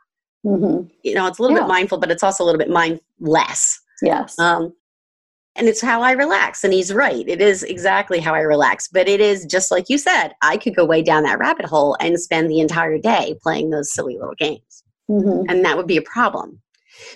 Mm-hmm. 0.45 0.88
You 1.04 1.13
know, 1.13 1.28
it's 1.28 1.39
a 1.39 1.41
little 1.41 1.58
yeah. 1.58 1.63
bit 1.63 1.67
mindful, 1.67 1.97
but 1.97 2.12
it's 2.12 2.23
also 2.23 2.43
a 2.43 2.45
little 2.45 2.60
bit 2.60 2.69
mindless. 2.69 3.82
Yes. 4.02 4.39
Um, 4.39 4.73
and 5.58 5.67
it's 5.67 5.82
how 5.82 6.02
I 6.02 6.12
relax. 6.12 6.63
And 6.63 6.71
he's 6.71 6.93
right. 6.93 7.28
It 7.28 7.41
is 7.41 7.63
exactly 7.63 8.19
how 8.19 8.34
I 8.34 8.41
relax. 8.41 8.88
But 8.88 9.10
it 9.10 9.19
is 9.19 9.45
just 9.45 9.71
like 9.71 9.89
you 9.89 9.97
said, 9.97 10.30
I 10.41 10.58
could 10.58 10.76
go 10.76 10.86
way 10.86 11.02
down 11.02 11.23
that 11.23 11.39
rabbit 11.39 11.65
hole 11.65 11.97
and 12.00 12.19
spend 12.19 12.50
the 12.50 12.60
entire 12.60 12.97
day 12.97 13.36
playing 13.41 13.71
those 13.71 13.91
silly 13.91 14.17
little 14.17 14.36
games. 14.36 14.84
Mm-hmm. 15.10 15.50
And 15.50 15.65
that 15.65 15.76
would 15.76 15.88
be 15.88 15.97
a 15.97 16.02
problem. 16.02 16.62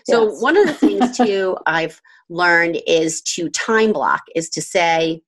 So 0.05 0.29
yes. 0.29 0.41
one 0.41 0.57
of 0.57 0.67
the 0.67 0.73
things 0.73 1.17
too 1.25 1.57
I've 1.65 2.01
learned 2.29 2.81
is 2.87 3.21
to 3.21 3.49
time 3.49 3.91
block 3.93 4.21
is 4.35 4.49
to 4.51 4.61
say 4.61 5.21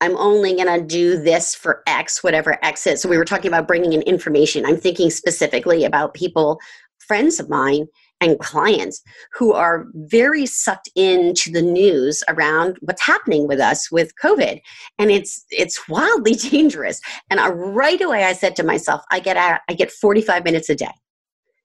I'm 0.00 0.16
only 0.16 0.54
going 0.56 0.66
to 0.66 0.84
do 0.84 1.22
this 1.22 1.54
for 1.54 1.84
X, 1.86 2.24
whatever 2.24 2.58
X 2.64 2.88
is. 2.88 3.00
So 3.00 3.08
we 3.08 3.16
were 3.16 3.24
talking 3.24 3.46
about 3.46 3.68
bringing 3.68 3.92
in 3.92 4.02
information. 4.02 4.66
I'm 4.66 4.76
thinking 4.76 5.10
specifically 5.10 5.84
about 5.84 6.14
people, 6.14 6.58
friends 6.98 7.38
of 7.38 7.48
mine, 7.48 7.86
and 8.22 8.38
clients 8.38 9.02
who 9.32 9.52
are 9.52 9.86
very 9.94 10.46
sucked 10.46 10.88
into 10.94 11.50
the 11.50 11.60
news 11.60 12.22
around 12.28 12.78
what's 12.80 13.02
happening 13.02 13.48
with 13.48 13.58
us 13.58 13.90
with 13.90 14.12
covid 14.22 14.60
and 14.98 15.10
it's 15.10 15.44
it's 15.50 15.88
wildly 15.88 16.34
dangerous 16.50 17.00
and 17.30 17.40
I, 17.40 17.48
right 17.48 18.00
away 18.00 18.24
i 18.24 18.32
said 18.32 18.54
to 18.56 18.62
myself 18.62 19.02
i 19.10 19.18
get 19.18 19.36
out, 19.36 19.60
i 19.68 19.74
get 19.74 19.90
45 19.90 20.44
minutes 20.44 20.70
a 20.70 20.76
day 20.76 20.92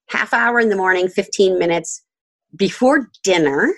half 0.08 0.34
hour 0.34 0.60
in 0.60 0.70
the 0.70 0.76
morning 0.76 1.08
15 1.08 1.58
minutes 1.58 2.04
before 2.56 3.10
dinner 3.24 3.74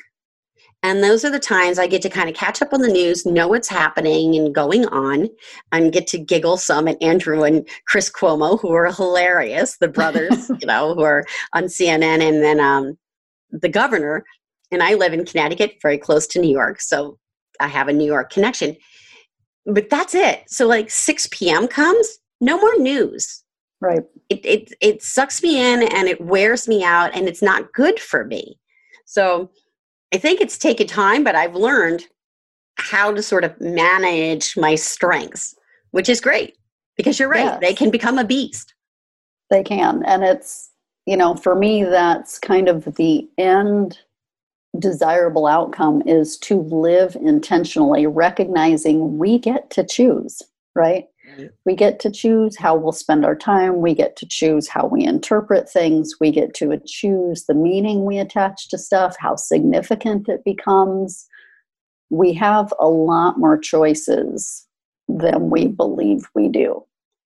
and 0.82 1.04
those 1.04 1.26
are 1.26 1.30
the 1.30 1.40
times 1.40 1.78
I 1.78 1.88
get 1.88 2.02
to 2.04 2.10
kind 2.10 2.30
of 2.30 2.36
catch 2.36 2.62
up 2.62 2.72
on 2.72 2.82
the 2.82 2.88
news, 2.88 3.26
know 3.26 3.50
what's 3.50 3.68
happening 3.68 4.36
and 4.36 4.56
going 4.56 4.86
on, 4.88 5.28
and 5.74 5.92
get 5.92 6.08
to 6.08 6.18
giggle 6.18 6.56
some 6.56 6.88
at 6.88 7.02
Andrew 7.04 7.44
and 7.44 7.68
Chris 7.86 8.10
Cuomo, 8.10 8.60
who 8.62 8.72
are 8.72 8.92
hilarious, 8.92 9.78
the 9.78 9.90
brothers, 9.90 10.50
you 10.62 10.66
know, 10.66 10.96
who 10.96 11.02
are 11.02 11.26
on 11.54 11.66
CNN, 11.66 12.22
and 12.22 12.42
then 12.42 12.62
um, 12.62 12.98
the 13.52 13.68
governor. 13.68 14.24
And 14.72 14.82
I 14.82 14.94
live 14.94 15.12
in 15.12 15.26
Connecticut, 15.26 15.74
very 15.82 15.98
close 15.98 16.28
to 16.28 16.40
New 16.40 16.52
York, 16.52 16.80
so 16.80 17.18
I 17.60 17.68
have 17.68 17.90
a 17.90 17.94
New 17.94 18.06
York 18.06 18.32
connection. 18.32 18.78
But 19.66 19.90
that's 19.90 20.16
it. 20.16 20.44
So, 20.48 20.66
like 20.66 20.90
6 20.90 21.28
p.m. 21.32 21.68
comes, 21.68 22.20
no 22.40 22.58
more 22.58 22.78
news. 22.78 23.44
Right. 23.82 24.04
It, 24.30 24.46
it, 24.46 24.74
it 24.82 25.04
sucks 25.04 25.42
me 25.42 25.60
in 25.60 25.84
and 25.84 26.08
it 26.08 26.22
wears 26.22 26.68
me 26.68 26.84
out, 26.84 27.16
and 27.16 27.28
it's 27.28 27.42
not 27.42 27.72
good 27.74 28.00
for 28.00 28.26
me. 28.26 28.60
So, 29.06 29.50
I 30.14 30.18
think 30.18 30.42
it's 30.42 30.58
taken 30.58 30.88
time, 30.88 31.24
but 31.24 31.36
I've 31.36 31.56
learned 31.56 32.06
how 32.78 33.14
to 33.14 33.22
sort 33.22 33.44
of 33.44 33.60
manage 33.62 34.58
my 34.58 34.76
strengths, 34.76 35.56
which 35.92 36.10
is 36.10 36.20
great 36.20 36.58
because 36.98 37.20
you're 37.20 37.30
right. 37.30 37.46
Yes. 37.46 37.60
They 37.62 37.74
can 37.74 37.92
become 37.92 38.18
a 38.18 38.24
beast. 38.24 38.74
They 39.50 39.64
can. 39.64 40.04
And 40.06 40.24
it's, 40.24 40.72
you 41.06 41.16
know, 41.16 41.36
for 41.36 41.56
me, 41.56 41.84
that's 41.84 42.40
kind 42.40 42.68
of 42.68 42.86
the 42.96 43.30
end 43.38 44.00
desirable 44.78 45.48
outcome 45.48 46.02
is 46.06 46.38
to 46.38 46.62
live 46.62 47.16
intentionally, 47.16 48.06
recognizing 48.06 49.18
we 49.18 49.40
get 49.40 49.70
to 49.72 49.84
choose, 49.84 50.42
right? 50.76 51.08
We 51.66 51.76
get 51.76 52.00
to 52.02 52.12
choose 52.12 52.58
how 52.58 52.76
we'll 52.76 52.92
spend 52.92 53.26
our 53.26 53.36
time. 53.36 53.82
We 53.82 53.94
get 53.94 54.16
to 54.18 54.28
choose 54.28 54.68
how 54.68 54.88
we 54.88 55.04
interpret 55.04 55.70
things. 55.70 56.16
We 56.20 56.32
get 56.32 56.54
to 56.56 56.80
choose 56.86 57.46
the 57.46 57.54
meaning 57.54 58.06
we 58.06 58.20
attach 58.20 58.70
to 58.70 58.78
stuff, 58.78 59.16
how 59.20 59.36
significant 59.36 60.30
it 60.30 60.44
becomes. 60.44 61.28
We 62.10 62.34
have 62.34 62.74
a 62.80 62.88
lot 62.88 63.38
more 63.38 63.58
choices 63.58 64.68
than 65.08 65.50
we 65.50 65.68
believe 65.68 66.30
we 66.34 66.48
do. 66.48 66.84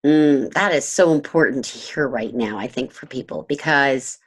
Mm, 0.05 0.53
that 0.53 0.71
is 0.71 0.85
so 0.85 1.13
important 1.13 1.65
to 1.65 1.77
hear 1.77 2.07
right 2.07 2.33
now, 2.33 2.57
I 2.57 2.67
think, 2.67 2.91
for 2.91 3.07
people 3.07 3.43
because 3.49 4.19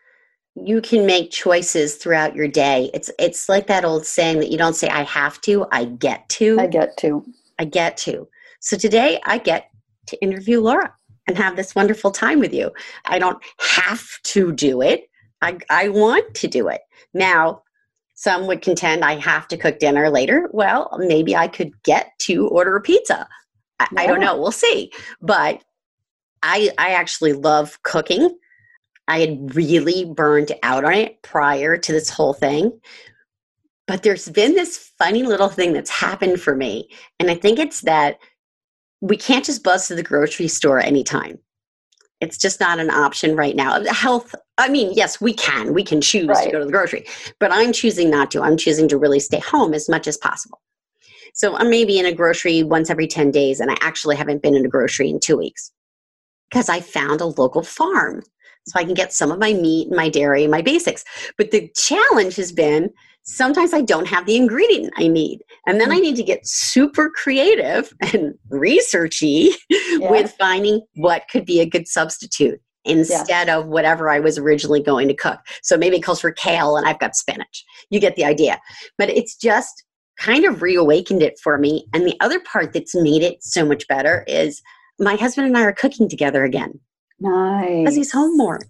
you 0.57 0.81
can 0.81 1.07
make 1.07 1.31
choices 1.31 1.95
throughout 1.97 2.35
your 2.35 2.49
day. 2.49 2.91
It's 2.93 3.11
it's 3.19 3.49
like 3.49 3.69
that 3.69 3.85
old 3.85 4.05
saying 4.05 4.41
that 4.41 4.51
you 4.51 4.59
don't 4.59 4.75
say 4.75 4.89
I 4.89 5.03
have 5.05 5.41
to, 5.43 5.67
I 5.71 5.85
get 5.85 6.29
to. 6.31 6.59
I 6.59 6.67
get 6.67 6.97
to. 6.99 7.25
I 7.59 7.65
get 7.65 7.97
to. 7.99 8.29
So 8.61 8.77
today 8.77 9.21
I 9.25 9.39
get 9.39 9.71
to 10.07 10.21
interview 10.23 10.61
Laura 10.61 10.93
and 11.27 11.37
have 11.37 11.57
this 11.57 11.75
wonderful 11.75 12.11
time 12.11 12.41
with 12.41 12.53
you. 12.53 12.73
I 13.05 13.19
don't 13.19 13.43
have 13.59 14.07
to 14.25 14.53
do 14.53 14.81
it, 14.83 15.09
I, 15.43 15.59
I 15.71 15.89
want 15.89 16.35
to 16.35 16.49
do 16.49 16.69
it. 16.69 16.81
Now, 17.15 17.63
some 18.15 18.47
would 18.49 18.63
contend 18.63 19.05
I 19.05 19.15
have 19.21 19.47
to 19.49 19.57
cook 19.57 19.79
dinner 19.79 20.11
later. 20.11 20.49
Well, 20.53 20.91
maybe 20.99 21.37
I 21.37 21.47
could 21.47 21.71
get 21.85 22.11
to 22.21 22.49
order 22.49 22.75
a 22.77 22.81
pizza. 22.81 23.29
I, 23.79 23.87
yeah. 23.93 24.01
I 24.01 24.07
don't 24.07 24.21
know. 24.21 24.37
We'll 24.37 24.51
see. 24.51 24.91
But 25.21 25.63
I, 26.43 26.71
I 26.79 26.91
actually 26.91 27.33
love 27.33 27.81
cooking. 27.85 28.37
I 29.07 29.21
had 29.21 29.55
really 29.55 30.05
burned 30.05 30.53
out 30.63 30.85
on 30.85 30.95
it 30.95 31.23
prior 31.23 31.77
to 31.77 31.93
this 31.93 32.11
whole 32.11 32.35
thing. 32.35 32.81
But 33.87 34.03
there's 34.03 34.29
been 34.29 34.55
this 34.55 34.77
funny 34.99 35.23
little 35.23 35.49
thing 35.49 35.73
that's 35.73 35.91
happened 35.91 36.41
for 36.41 36.57
me. 36.57 36.91
And 37.21 37.31
I 37.31 37.35
think 37.37 37.59
it's 37.59 37.83
that 37.83 38.19
we 39.01 39.17
can't 39.17 39.45
just 39.45 39.63
buzz 39.63 39.89
to 39.89 39.95
the 39.95 40.03
grocery 40.03 40.49
store 40.49 40.81
anytime. 40.81 41.39
It's 42.21 42.37
just 42.37 42.59
not 42.59 42.81
an 42.81 42.91
option 42.91 43.37
right 43.37 43.55
now. 43.55 43.85
Health, 43.85 44.35
I 44.59 44.69
mean, 44.69 44.93
yes, 44.93 45.21
we 45.21 45.33
can. 45.33 45.73
We 45.73 45.85
can 45.85 46.01
choose 46.01 46.27
right. 46.27 46.45
to 46.45 46.51
go 46.51 46.59
to 46.59 46.65
the 46.65 46.73
grocery, 46.73 47.07
but 47.39 47.53
I'm 47.53 47.73
choosing 47.73 48.11
not 48.11 48.31
to. 48.33 48.43
I'm 48.43 48.57
choosing 48.57 48.89
to 48.89 48.99
really 48.99 49.21
stay 49.21 49.39
home 49.39 49.73
as 49.73 49.89
much 49.89 50.09
as 50.09 50.17
possible. 50.17 50.61
So 51.35 51.57
I'm 51.57 51.71
maybe 51.71 51.99
in 51.99 52.07
a 52.07 52.13
grocery 52.13 52.65
once 52.65 52.91
every 52.91 53.07
10 53.07 53.31
days, 53.31 53.61
and 53.61 53.71
I 53.71 53.77
actually 53.81 54.17
haven't 54.17 54.43
been 54.43 54.57
in 54.57 54.65
a 54.65 54.69
grocery 54.69 55.09
in 55.09 55.21
two 55.21 55.37
weeks 55.37 55.71
because 56.51 56.69
I 56.69 56.81
found 56.81 57.21
a 57.21 57.27
local 57.27 57.63
farm 57.63 58.23
so 58.69 58.79
I 58.79 58.85
can 58.85 58.95
get 58.95 59.13
some 59.13 59.31
of 59.31 59.39
my 59.39 59.53
meat 59.55 59.89
and 59.89 59.97
my 59.97 60.09
dairy, 60.09 60.43
and 60.43 60.51
my 60.51 60.63
basics. 60.63 61.05
But 61.37 61.51
the 61.51 61.71
challenge 61.77 62.37
has 62.37 62.53
been 62.53 62.91
sometimes 63.29 63.75
I 63.75 63.83
don't 63.83 64.09
have 64.09 64.27
the 64.27 64.37
ingredient 64.37 64.93
I 64.97 65.07
need. 65.07 65.43
And 65.67 65.81
then 65.81 65.93
I 65.93 65.99
mm. 65.99 66.03
need 66.03 66.17
to 66.17 66.23
get 66.23 66.47
super 66.47 67.11
creative 67.11 67.93
and 68.13 68.35
researchy 68.51 69.51
yeah. 69.69 70.11
with 70.11 70.35
finding 70.39 70.81
what 70.95 71.25
could 71.31 71.45
be 71.45 71.61
a 71.61 71.67
good 71.67 71.87
substitute 71.87 72.61
instead 72.85 73.49
yeah. 73.49 73.59
of 73.59 73.67
whatever 73.67 74.09
I 74.09 74.19
was 74.19 74.39
originally 74.39 74.83
going 74.83 75.09
to 75.09 75.15
cook. 75.15 75.41
So 75.63 75.77
maybe 75.77 75.97
it 75.97 76.03
calls 76.03 76.23
for 76.23 76.33
kale 76.33 76.77
and 76.77 76.89
I've 76.89 76.99
got 76.99 77.15
spinach. 77.15 77.65
You 77.91 78.01
get 78.01 78.17
the 78.17 78.25
idea. 78.25 78.61
But 78.97 79.11
it's 79.11 79.37
just 79.37 79.85
kind 80.19 80.47
of 80.47 80.63
reawakened 80.63 81.23
it 81.23 81.39
for 81.43 81.59
me. 81.59 81.87
And 81.93 82.07
the 82.07 82.17
other 82.21 82.41
part 82.41 82.73
that's 82.73 82.95
made 82.95 83.23
it 83.23 83.45
so 83.45 83.65
much 83.65 83.87
better 83.89 84.25
is 84.27 84.63
my 84.99 85.17
husband 85.17 85.47
and 85.47 85.57
I 85.57 85.63
are 85.63 85.73
cooking 85.73 86.09
together 86.09 86.45
again. 86.45 86.81
Nice. 87.21 87.81
Because 87.81 87.97
he's 87.97 88.13
home 88.13 88.37
more. 88.39 88.61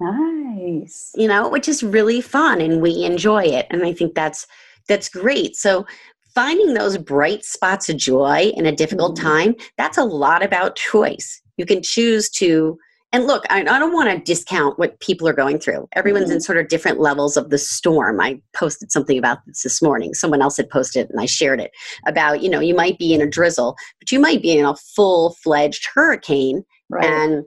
Nice. 0.00 1.10
You 1.14 1.28
know, 1.28 1.48
which 1.48 1.68
is 1.68 1.82
really 1.82 2.20
fun 2.20 2.60
and 2.60 2.80
we 2.80 3.04
enjoy 3.04 3.44
it. 3.44 3.66
And 3.70 3.84
I 3.84 3.92
think 3.92 4.14
that's 4.14 4.46
that's 4.88 5.08
great. 5.08 5.56
So 5.56 5.86
finding 6.34 6.74
those 6.74 6.96
bright 6.96 7.44
spots 7.44 7.88
of 7.88 7.96
joy 7.96 8.52
in 8.56 8.66
a 8.66 8.74
difficult 8.74 9.16
mm-hmm. 9.16 9.26
time, 9.26 9.54
that's 9.76 9.98
a 9.98 10.04
lot 10.04 10.42
about 10.42 10.76
choice. 10.76 11.40
You 11.56 11.66
can 11.66 11.82
choose 11.82 12.30
to 12.30 12.78
and 13.12 13.26
look, 13.26 13.44
I, 13.50 13.60
I 13.60 13.78
don't 13.78 13.92
want 13.92 14.08
to 14.08 14.18
discount 14.20 14.78
what 14.78 15.00
people 15.00 15.26
are 15.26 15.32
going 15.32 15.58
through. 15.58 15.88
Everyone's 15.94 16.26
mm-hmm. 16.26 16.34
in 16.34 16.40
sort 16.40 16.58
of 16.58 16.68
different 16.68 17.00
levels 17.00 17.36
of 17.36 17.50
the 17.50 17.58
storm. 17.58 18.20
I 18.20 18.40
posted 18.54 18.92
something 18.92 19.18
about 19.18 19.38
this 19.46 19.64
this 19.64 19.82
morning. 19.82 20.14
Someone 20.14 20.40
else 20.40 20.56
had 20.56 20.70
posted 20.70 21.10
and 21.10 21.20
I 21.20 21.26
shared 21.26 21.60
it 21.60 21.72
about, 22.06 22.40
you 22.40 22.48
know, 22.48 22.60
you 22.60 22.74
might 22.74 22.98
be 22.98 23.12
in 23.12 23.20
a 23.20 23.28
drizzle, 23.28 23.76
but 23.98 24.12
you 24.12 24.20
might 24.20 24.42
be 24.42 24.56
in 24.56 24.64
a 24.64 24.76
full 24.76 25.34
fledged 25.42 25.88
hurricane. 25.92 26.64
Right. 26.88 27.04
And 27.04 27.44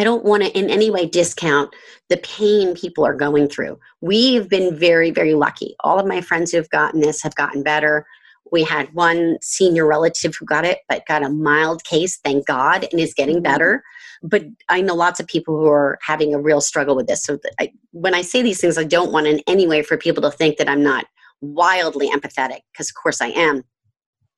I 0.00 0.04
don't 0.04 0.24
want 0.24 0.42
to 0.42 0.58
in 0.58 0.70
any 0.70 0.90
way 0.90 1.04
discount 1.04 1.74
the 2.08 2.16
pain 2.16 2.74
people 2.74 3.04
are 3.04 3.14
going 3.14 3.48
through. 3.48 3.78
We've 4.00 4.48
been 4.48 4.74
very, 4.74 5.10
very 5.10 5.34
lucky. 5.34 5.76
All 5.80 5.98
of 5.98 6.06
my 6.06 6.22
friends 6.22 6.50
who've 6.50 6.70
gotten 6.70 7.02
this 7.02 7.22
have 7.22 7.34
gotten 7.34 7.62
better. 7.62 8.06
We 8.50 8.64
had 8.64 8.94
one 8.94 9.36
senior 9.42 9.86
relative 9.86 10.34
who 10.34 10.46
got 10.46 10.64
it, 10.64 10.78
but 10.88 11.04
got 11.06 11.22
a 11.22 11.28
mild 11.28 11.84
case, 11.84 12.18
thank 12.24 12.46
God, 12.46 12.86
and 12.90 12.98
is 12.98 13.12
getting 13.12 13.36
mm-hmm. 13.36 13.42
better. 13.42 13.84
But 14.22 14.44
I 14.70 14.80
know 14.80 14.94
lots 14.94 15.20
of 15.20 15.26
people 15.26 15.58
who 15.58 15.68
are 15.68 15.98
having 16.00 16.32
a 16.32 16.40
real 16.40 16.62
struggle 16.62 16.96
with 16.96 17.06
this. 17.06 17.22
So 17.22 17.38
I, 17.60 17.70
when 17.90 18.14
I 18.14 18.22
say 18.22 18.40
these 18.40 18.58
things, 18.58 18.78
I 18.78 18.84
don't 18.84 19.12
want 19.12 19.26
in 19.26 19.42
any 19.46 19.66
way 19.66 19.82
for 19.82 19.98
people 19.98 20.22
to 20.22 20.30
think 20.30 20.56
that 20.56 20.68
I'm 20.68 20.82
not 20.82 21.04
wildly 21.42 22.08
empathetic, 22.08 22.60
because 22.72 22.88
of 22.88 22.94
course 22.94 23.20
I 23.20 23.28
am 23.28 23.64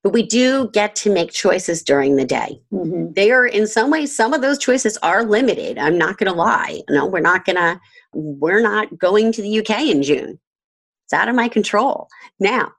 but 0.03 0.13
we 0.13 0.23
do 0.23 0.69
get 0.73 0.97
to 0.97 1.13
make 1.13 1.31
choices 1.31 1.83
during 1.83 2.17
the 2.17 2.25
day. 2.25 2.61
Mm-hmm. 2.73 3.13
They 3.13 3.31
are, 3.31 3.47
in 3.47 3.67
some 3.67 3.91
ways, 3.91 4.15
some 4.15 4.33
of 4.35 4.43
those 4.43 4.59
choices 4.59 4.99
are 4.99 5.25
limited. 5.25 5.79
I'm 5.79 5.97
not 5.97 6.19
going 6.19 6.31
to 6.31 6.37
lie. 6.37 6.83
No, 6.91 7.07
we're 7.07 7.21
not 7.21 7.45
going 7.45 7.57
to, 7.57 7.81
we're 8.13 8.63
not 8.63 8.99
going 8.99 9.33
to 9.33 9.43
the 9.43 9.61
UK 9.61 9.83
in 9.83 10.03
June. 10.03 10.41
It's 11.07 11.13
out 11.13 11.29
of 11.29 11.37
my 11.37 11.49
control. 11.49 12.09
Now, 12.41 12.73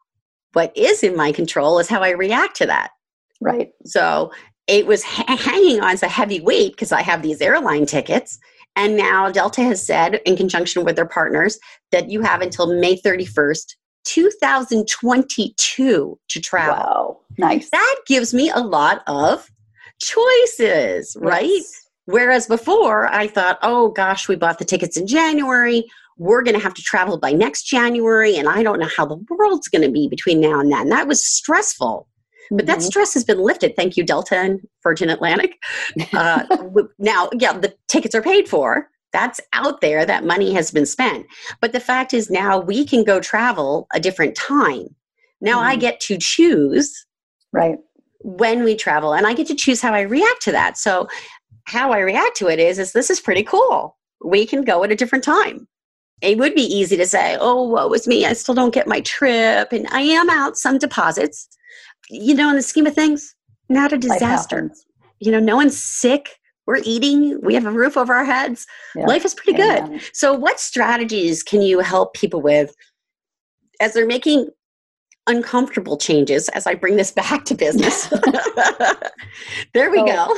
what 0.51 0.75
is 0.75 1.01
in 1.01 1.15
my 1.15 1.31
control 1.31 1.79
is 1.79 1.88
how 1.88 2.01
I 2.01 2.09
react 2.12 2.57
to 2.57 2.65
that. 2.65 2.91
Right. 3.39 3.71
So 3.86 4.31
it 4.67 4.86
was 4.86 5.03
ha- 5.03 5.38
hanging 5.38 5.81
on 5.81 5.91
as 5.91 6.03
a 6.03 6.07
heavy 6.07 6.41
weight 6.41 6.73
because 6.73 6.91
I 6.91 7.01
have 7.01 7.21
these 7.21 7.41
airline 7.41 7.86
tickets. 7.86 8.38
And 8.75 8.97
now 8.97 9.29
Delta 9.29 9.62
has 9.63 9.86
said, 9.86 10.15
in 10.25 10.36
conjunction 10.36 10.83
with 10.83 10.95
their 10.95 11.07
partners, 11.07 11.59
that 11.91 12.09
you 12.09 12.21
have 12.21 12.41
until 12.41 12.79
May 12.79 12.97
31st 12.97 13.75
2022 14.05 16.19
to 16.27 16.41
travel. 16.41 16.75
Wow, 16.75 17.19
nice. 17.37 17.69
That 17.69 17.95
gives 18.07 18.33
me 18.33 18.49
a 18.49 18.59
lot 18.59 19.03
of 19.07 19.49
choices, 19.99 21.15
right? 21.19 21.45
Yes. 21.45 21.83
Whereas 22.05 22.47
before 22.47 23.07
I 23.07 23.27
thought, 23.27 23.59
oh 23.61 23.89
gosh, 23.89 24.27
we 24.27 24.35
bought 24.35 24.59
the 24.59 24.65
tickets 24.65 24.97
in 24.97 25.07
January. 25.07 25.85
We're 26.17 26.43
going 26.43 26.55
to 26.55 26.61
have 26.61 26.73
to 26.75 26.81
travel 26.81 27.17
by 27.17 27.31
next 27.31 27.63
January, 27.63 28.35
and 28.35 28.47
I 28.47 28.61
don't 28.61 28.79
know 28.79 28.89
how 28.95 29.05
the 29.05 29.17
world's 29.29 29.67
going 29.67 29.83
to 29.83 29.91
be 29.91 30.07
between 30.07 30.41
now 30.41 30.59
and 30.59 30.71
then. 30.71 30.89
That 30.89 31.07
was 31.07 31.25
stressful. 31.25 32.07
But 32.51 32.67
that 32.67 32.79
mm-hmm. 32.79 32.87
stress 32.87 33.13
has 33.13 33.23
been 33.23 33.39
lifted. 33.39 33.75
Thank 33.75 33.97
you, 33.97 34.03
Delta 34.03 34.35
and 34.35 34.61
Virgin 34.83 35.09
Atlantic. 35.09 35.57
Uh, 36.13 36.45
now, 36.99 37.29
yeah, 37.39 37.53
the 37.53 37.73
tickets 37.87 38.13
are 38.13 38.21
paid 38.21 38.47
for, 38.47 38.89
that's 39.13 39.39
out 39.54 39.82
there 39.82 40.06
that 40.06 40.26
money 40.26 40.54
has 40.54 40.71
been 40.71 40.86
spent 40.86 41.26
but 41.62 41.71
the 41.71 41.80
fact 41.80 42.13
is 42.13 42.30
now 42.30 42.60
we 42.60 42.86
can 42.86 43.04
go 43.04 43.19
travel 43.19 43.88
a 43.93 43.99
different 43.99 44.36
time 44.36 44.88
now 45.41 45.60
mm. 45.60 45.63
i 45.63 45.76
get 45.76 45.99
to 45.99 46.17
choose 46.17 47.06
right 47.52 47.78
when 48.19 48.63
we 48.63 48.76
travel 48.76 49.13
and 49.13 49.26
i 49.26 49.34
get 49.34 49.47
to 49.47 49.56
choose 49.56 49.82
how 49.82 49.93
i 49.93 50.02
react 50.02 50.41
to 50.41 50.52
that 50.52 50.78
so 50.78 51.08
how 51.65 51.91
i 51.91 51.99
react 51.99 52.36
to 52.36 52.47
it 52.47 52.60
is 52.60 52.80
is 52.80 52.91
this 52.91 53.10
is 53.10 53.21
pretty 53.21 53.43
cool 53.43 53.97
we 54.26 54.45
can 54.45 54.63
go 54.63 54.84
at 54.84 54.91
a 54.91 54.95
different 54.95 55.23
time 55.23 55.67
it 56.23 56.38
would 56.38 56.56
be 56.56 56.62
easy 56.62 56.95
to 56.95 57.06
say, 57.06 57.38
oh, 57.39 57.67
woe 57.67 57.88
was 57.88 58.08
me. 58.08 58.26
I 58.26 58.34
still 58.34 58.56
don't 58.56 58.73
get 58.73 58.88
my 58.88 59.02
trip. 59.02 59.73
And 59.73 59.86
I 59.89 60.02
am 60.02 60.30
out 60.30 60.58
some 60.58 60.78
deposits. 60.78 61.49
You 62.10 62.34
know, 62.34 62.49
in 62.49 62.56
the 62.56 62.62
scheme 62.62 62.88
of 62.88 62.95
things, 62.95 63.36
not 63.69 63.91
a 63.91 63.97
disaster. 63.97 64.71
You 65.19 65.32
know, 65.32 65.39
no 65.39 65.58
one's 65.58 65.78
sick. 65.78 66.38
We're 66.65 66.82
eating. 66.84 67.39
We 67.41 67.54
have 67.56 67.65
a 67.65 67.71
roof 67.71 67.97
over 67.97 68.13
our 68.13 68.26
heads. 68.26 68.65
Yeah. 68.95 69.06
Life 69.06 69.26
is 69.26 69.34
pretty 69.34 69.54
good. 69.54 70.02
So, 70.13 70.34
what 70.34 70.60
strategies 70.60 71.43
can 71.43 71.62
you 71.62 71.80
help 71.80 72.13
people 72.13 72.41
with 72.41 72.76
as 73.82 73.93
they're 73.93 74.08
making 74.08 74.49
uncomfortable 75.28 75.97
changes 75.97 76.49
as 76.49 76.67
I 76.67 76.76
bring 76.76 76.95
this 76.95 77.12
back 77.21 77.45
to 77.45 77.56
business? 77.56 78.08
there 79.73 79.91
we 79.91 79.99
so, 79.99 80.06
go. 80.06 80.36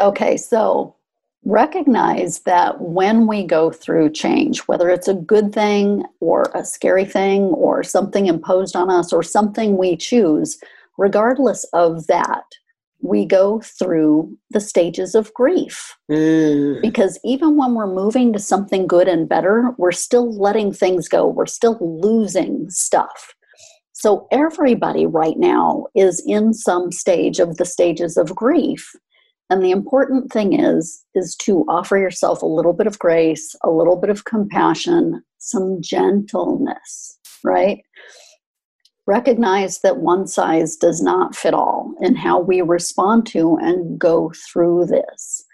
Okay, 0.00 0.36
so 0.36 0.96
recognize 1.44 2.40
that 2.40 2.80
when 2.80 3.26
we 3.26 3.44
go 3.44 3.70
through 3.70 4.10
change, 4.10 4.60
whether 4.60 4.90
it's 4.90 5.08
a 5.08 5.14
good 5.14 5.52
thing 5.52 6.04
or 6.20 6.50
a 6.54 6.64
scary 6.64 7.04
thing 7.04 7.44
or 7.44 7.82
something 7.82 8.26
imposed 8.26 8.76
on 8.76 8.90
us 8.90 9.12
or 9.12 9.22
something 9.22 9.76
we 9.76 9.96
choose, 9.96 10.58
regardless 10.98 11.64
of 11.72 12.06
that, 12.08 12.44
we 13.02 13.24
go 13.24 13.60
through 13.60 14.36
the 14.50 14.60
stages 14.60 15.14
of 15.14 15.32
grief. 15.34 15.96
Mm. 16.10 16.80
Because 16.82 17.18
even 17.24 17.56
when 17.56 17.74
we're 17.74 17.92
moving 17.92 18.32
to 18.32 18.38
something 18.38 18.86
good 18.86 19.08
and 19.08 19.28
better, 19.28 19.72
we're 19.78 19.92
still 19.92 20.36
letting 20.38 20.72
things 20.72 21.08
go, 21.08 21.26
we're 21.26 21.46
still 21.46 21.78
losing 21.80 22.68
stuff. 22.68 23.34
So, 23.92 24.26
everybody 24.32 25.04
right 25.04 25.36
now 25.36 25.86
is 25.94 26.22
in 26.26 26.54
some 26.54 26.90
stage 26.90 27.38
of 27.38 27.58
the 27.58 27.66
stages 27.66 28.16
of 28.16 28.34
grief. 28.34 28.90
And 29.50 29.62
the 29.62 29.72
important 29.72 30.32
thing 30.32 30.58
is 30.58 31.04
is 31.14 31.34
to 31.40 31.64
offer 31.68 31.98
yourself 31.98 32.40
a 32.40 32.46
little 32.46 32.72
bit 32.72 32.86
of 32.86 32.98
grace, 32.98 33.54
a 33.64 33.70
little 33.70 33.96
bit 33.96 34.08
of 34.08 34.24
compassion, 34.24 35.22
some 35.38 35.82
gentleness, 35.82 37.18
right? 37.44 37.82
Recognize 39.10 39.80
that 39.80 39.98
one 39.98 40.26
size 40.26 40.76
does 40.76 41.02
not 41.02 41.34
fit 41.34 41.52
all 41.52 41.92
in 42.00 42.14
how 42.14 42.38
we 42.38 42.60
respond 42.60 43.26
to 43.28 43.56
and 43.60 43.98
go 43.98 44.32
through 44.46 44.86
this. 44.86 45.44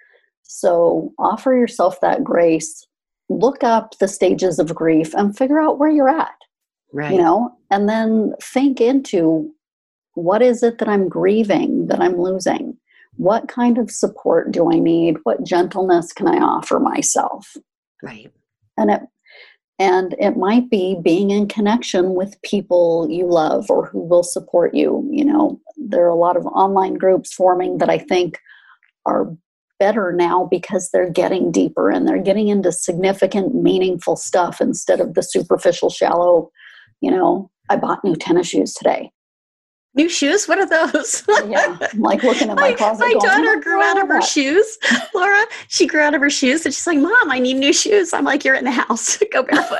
So 0.42 1.12
offer 1.18 1.54
yourself 1.54 2.00
that 2.02 2.22
grace, 2.22 2.86
look 3.28 3.64
up 3.64 3.98
the 3.98 4.08
stages 4.08 4.58
of 4.58 4.74
grief 4.74 5.14
and 5.14 5.36
figure 5.36 5.60
out 5.60 5.78
where 5.78 5.90
you're 5.90 6.08
at. 6.08 6.36
Right. 6.92 7.12
You 7.12 7.18
know, 7.18 7.50
and 7.70 7.88
then 7.88 8.34
think 8.42 8.80
into 8.80 9.50
what 10.14 10.42
is 10.42 10.62
it 10.62 10.78
that 10.78 10.88
I'm 10.88 11.08
grieving 11.08 11.86
that 11.88 12.00
I'm 12.00 12.20
losing? 12.20 12.78
what 13.16 13.48
kind 13.48 13.78
of 13.78 13.90
support 13.90 14.52
do 14.52 14.72
I 14.72 14.78
need? 14.78 15.16
What 15.22 15.44
gentleness 15.44 16.12
can 16.12 16.28
I 16.28 16.38
offer 16.38 16.78
myself? 16.78 17.56
Right. 18.02 18.32
And 18.76 18.90
it 18.90 19.00
and 19.78 20.14
it 20.18 20.36
might 20.36 20.70
be 20.70 20.96
being 21.02 21.30
in 21.30 21.48
connection 21.48 22.14
with 22.14 22.40
people 22.42 23.06
you 23.10 23.26
love 23.26 23.70
or 23.70 23.86
who 23.86 24.00
will 24.00 24.22
support 24.22 24.74
you. 24.74 25.06
You 25.10 25.24
know, 25.24 25.60
there 25.76 26.04
are 26.04 26.08
a 26.08 26.14
lot 26.14 26.36
of 26.36 26.46
online 26.46 26.94
groups 26.94 27.34
forming 27.34 27.78
that 27.78 27.90
I 27.90 27.98
think 27.98 28.38
are 29.04 29.36
better 29.78 30.12
now 30.12 30.48
because 30.50 30.90
they're 30.90 31.10
getting 31.10 31.52
deeper 31.52 31.90
and 31.90 32.08
they're 32.08 32.22
getting 32.22 32.48
into 32.48 32.72
significant, 32.72 33.54
meaningful 33.54 34.16
stuff 34.16 34.60
instead 34.60 35.00
of 35.00 35.14
the 35.14 35.22
superficial, 35.22 35.90
shallow, 35.90 36.50
you 37.02 37.10
know, 37.10 37.50
I 37.68 37.76
bought 37.76 38.04
new 38.04 38.16
tennis 38.16 38.48
shoes 38.48 38.72
today. 38.72 39.10
New 39.96 40.10
shoes? 40.10 40.46
What 40.46 40.58
are 40.58 40.66
those? 40.66 41.24
yeah, 41.48 41.78
I'm 41.80 42.00
like 42.00 42.22
looking 42.22 42.50
at 42.50 42.56
my, 42.56 42.70
my 42.70 42.74
closet. 42.74 43.00
My 43.00 43.12
going, 43.12 43.24
daughter 43.24 43.60
grew 43.60 43.80
out 43.80 44.00
of 44.00 44.08
her 44.08 44.20
shoes. 44.20 44.76
Laura, 45.14 45.42
she 45.68 45.86
grew 45.86 46.00
out 46.00 46.14
of 46.14 46.20
her 46.20 46.28
shoes, 46.28 46.66
and 46.66 46.74
she's 46.74 46.86
like, 46.86 46.98
"Mom, 46.98 47.30
I 47.30 47.38
need 47.38 47.54
new 47.54 47.72
shoes." 47.72 48.12
I'm 48.12 48.24
like, 48.24 48.44
"You're 48.44 48.56
in 48.56 48.64
the 48.64 48.70
house. 48.70 49.16
Go 49.32 49.42
barefoot." 49.42 49.78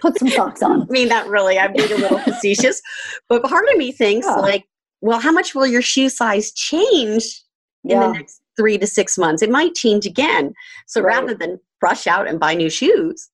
Put 0.00 0.16
some 0.20 0.28
socks 0.28 0.62
on. 0.62 0.82
I 0.82 0.84
mean, 0.86 1.08
that 1.08 1.26
really, 1.26 1.58
I'm 1.58 1.72
being 1.72 1.90
a 1.90 1.96
little 1.96 2.20
facetious, 2.20 2.80
but 3.28 3.42
part 3.42 3.68
of 3.68 3.76
me 3.76 3.90
thinks 3.90 4.24
yeah. 4.24 4.36
like, 4.36 4.64
well, 5.00 5.18
how 5.18 5.32
much 5.32 5.52
will 5.52 5.66
your 5.66 5.82
shoe 5.82 6.08
size 6.08 6.52
change 6.52 7.42
in 7.82 7.90
yeah. 7.90 8.06
the 8.06 8.12
next 8.12 8.40
three 8.56 8.78
to 8.78 8.86
six 8.86 9.18
months? 9.18 9.42
It 9.42 9.50
might 9.50 9.74
change 9.74 10.06
again. 10.06 10.54
So 10.86 11.00
right. 11.00 11.16
rather 11.16 11.34
than 11.34 11.58
rush 11.82 12.06
out 12.06 12.28
and 12.28 12.38
buy 12.38 12.54
new 12.54 12.70
shoes, 12.70 13.28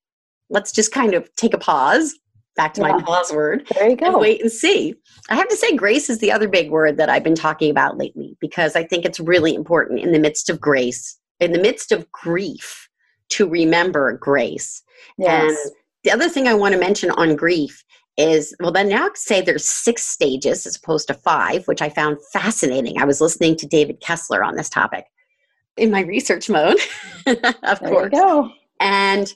let's 0.48 0.72
just 0.72 0.92
kind 0.92 1.12
of 1.12 1.28
take 1.36 1.52
a 1.52 1.58
pause 1.58 2.14
back 2.56 2.74
to 2.74 2.80
yeah. 2.80 2.92
my 2.92 3.02
pause 3.02 3.32
word. 3.32 3.66
There 3.74 3.88
you 3.88 3.96
go. 3.96 4.18
wait 4.18 4.40
and 4.40 4.50
see. 4.50 4.94
I 5.28 5.34
have 5.34 5.48
to 5.48 5.56
say, 5.56 5.76
grace 5.76 6.08
is 6.08 6.18
the 6.18 6.32
other 6.32 6.48
big 6.48 6.70
word 6.70 6.96
that 6.98 7.08
I've 7.08 7.24
been 7.24 7.34
talking 7.34 7.70
about 7.70 7.98
lately 7.98 8.36
because 8.40 8.76
I 8.76 8.84
think 8.84 9.04
it's 9.04 9.20
really 9.20 9.54
important 9.54 10.00
in 10.00 10.12
the 10.12 10.18
midst 10.18 10.50
of 10.50 10.60
grace, 10.60 11.18
in 11.40 11.52
the 11.52 11.60
midst 11.60 11.92
of 11.92 12.10
grief, 12.12 12.88
to 13.30 13.48
remember 13.48 14.12
grace. 14.12 14.82
Yes. 15.18 15.48
And 15.48 15.72
the 16.04 16.10
other 16.10 16.28
thing 16.28 16.46
I 16.46 16.54
want 16.54 16.74
to 16.74 16.80
mention 16.80 17.10
on 17.10 17.36
grief 17.36 17.84
is 18.16 18.54
well, 18.60 18.70
then 18.70 18.88
now 18.88 19.10
say 19.14 19.40
there's 19.40 19.68
six 19.68 20.04
stages 20.04 20.66
as 20.66 20.76
opposed 20.76 21.08
to 21.08 21.14
five, 21.14 21.66
which 21.66 21.82
I 21.82 21.88
found 21.88 22.18
fascinating. 22.32 23.00
I 23.00 23.04
was 23.04 23.20
listening 23.20 23.56
to 23.56 23.66
David 23.66 24.00
Kessler 24.00 24.44
on 24.44 24.54
this 24.54 24.68
topic 24.68 25.06
in 25.76 25.90
my 25.90 26.02
research 26.02 26.48
mode, 26.48 26.78
of 27.26 27.80
course. 27.80 28.10
there 28.12 28.20
course. 28.20 28.50
And 28.80 29.34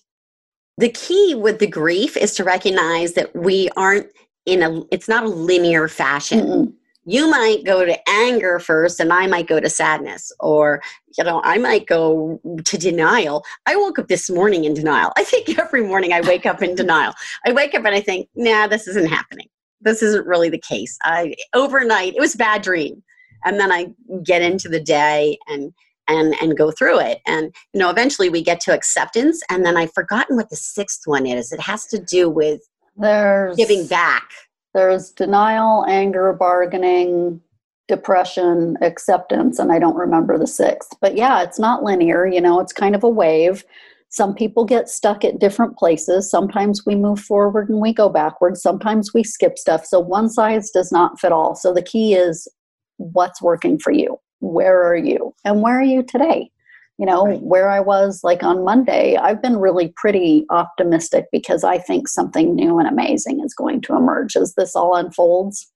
the 0.78 0.88
key 0.88 1.34
with 1.34 1.58
the 1.58 1.66
grief 1.66 2.16
is 2.16 2.34
to 2.36 2.44
recognize 2.44 3.12
that 3.12 3.34
we 3.36 3.68
aren't 3.76 4.06
in 4.46 4.62
a 4.62 4.82
it's 4.90 5.08
not 5.08 5.24
a 5.24 5.28
linear 5.28 5.88
fashion. 5.88 6.46
Mm 6.46 6.72
you 7.08 7.30
might 7.30 7.64
go 7.64 7.86
to 7.86 7.96
anger 8.08 8.58
first 8.58 9.00
and 9.00 9.12
i 9.14 9.26
might 9.26 9.46
go 9.46 9.58
to 9.58 9.70
sadness 9.70 10.30
or 10.40 10.82
you 11.16 11.24
know 11.24 11.40
i 11.42 11.56
might 11.56 11.86
go 11.86 12.38
to 12.64 12.76
denial. 12.76 13.44
I 13.66 13.76
woke 13.76 13.98
up 13.98 14.08
this 14.08 14.28
morning 14.28 14.64
in 14.64 14.74
denial. 14.74 15.12
I 15.16 15.24
think 15.24 15.58
every 15.58 15.82
morning 15.82 16.12
i 16.12 16.20
wake 16.20 16.44
up 16.44 16.62
in 16.62 16.74
denial. 16.82 17.14
I 17.46 17.52
wake 17.52 17.74
up 17.74 17.84
and 17.86 17.94
i 17.94 18.00
think 18.00 18.28
nah 18.34 18.66
this 18.66 18.86
isn't 18.86 19.08
happening. 19.08 19.48
This 19.80 20.02
isn't 20.02 20.26
really 20.26 20.50
the 20.50 20.60
case. 20.60 20.98
I 21.02 21.34
overnight 21.54 22.14
it 22.14 22.20
was 22.20 22.36
bad 22.36 22.60
dream. 22.62 23.02
And 23.44 23.58
then 23.58 23.72
i 23.72 23.86
get 24.22 24.42
into 24.42 24.68
the 24.68 24.80
day 24.80 25.38
and 25.48 25.72
and 26.08 26.34
and 26.40 26.56
go 26.56 26.70
through 26.70 26.98
it. 27.00 27.20
And 27.26 27.54
you 27.72 27.80
know 27.80 27.90
eventually 27.90 28.28
we 28.28 28.42
get 28.42 28.60
to 28.60 28.74
acceptance 28.74 29.42
and 29.50 29.64
then 29.64 29.76
i've 29.76 29.92
forgotten 29.92 30.36
what 30.36 30.50
the 30.50 30.56
sixth 30.56 31.02
one 31.04 31.26
is. 31.26 31.52
It 31.52 31.60
has 31.60 31.86
to 31.86 31.98
do 31.98 32.28
with 32.28 32.60
there's 32.96 33.56
giving 33.56 33.86
back. 33.86 34.28
there's 34.74 35.10
denial 35.10 35.84
anger 35.86 36.32
bargaining 36.32 37.40
depression 37.86 38.76
acceptance 38.82 39.58
and 39.58 39.72
i 39.72 39.78
don't 39.78 39.96
remember 39.96 40.38
the 40.38 40.46
sixth. 40.46 40.94
But 41.00 41.16
yeah 41.16 41.42
it's 41.42 41.58
not 41.58 41.84
linear 41.84 42.26
you 42.26 42.40
know 42.40 42.60
it's 42.60 42.72
kind 42.72 42.94
of 42.94 43.04
a 43.04 43.08
wave. 43.08 43.64
Some 44.10 44.34
people 44.34 44.64
get 44.64 44.88
stuck 44.88 45.22
at 45.22 45.38
different 45.38 45.76
places. 45.76 46.30
Sometimes 46.30 46.86
we 46.86 46.94
move 46.94 47.20
forward 47.20 47.68
and 47.68 47.78
we 47.78 47.92
go 47.92 48.08
backwards 48.08 48.62
sometimes 48.62 49.12
we 49.12 49.22
skip 49.22 49.58
stuff. 49.58 49.84
So 49.84 50.00
one 50.00 50.30
size 50.30 50.70
does 50.70 50.90
not 50.90 51.20
fit 51.20 51.30
all. 51.30 51.54
So 51.54 51.74
the 51.74 51.82
key 51.82 52.14
is 52.14 52.48
what's 52.96 53.42
working 53.42 53.78
for 53.78 53.92
you 53.92 54.18
where 54.40 54.86
are 54.86 54.96
you? 54.96 55.34
And 55.44 55.62
where 55.62 55.78
are 55.78 55.82
you 55.82 56.02
today? 56.02 56.50
You 56.98 57.06
know 57.06 57.26
right. 57.26 57.40
where 57.40 57.70
i 57.70 57.78
was 57.78 58.24
like 58.24 58.42
on 58.42 58.64
monday 58.64 59.14
i've 59.14 59.40
been 59.40 59.58
really 59.58 59.94
pretty 59.94 60.44
optimistic 60.50 61.26
because 61.30 61.62
i 61.62 61.78
think 61.78 62.08
something 62.08 62.56
new 62.56 62.80
and 62.80 62.88
amazing 62.88 63.40
is 63.44 63.54
going 63.54 63.82
to 63.82 63.94
emerge 63.94 64.34
as 64.34 64.54
this 64.54 64.74
all 64.74 64.96
unfolds. 64.96 65.70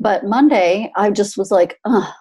But 0.00 0.24
monday 0.24 0.90
i 0.96 1.12
just 1.12 1.38
was 1.38 1.52
like 1.52 1.78
Ugh, 1.84 2.12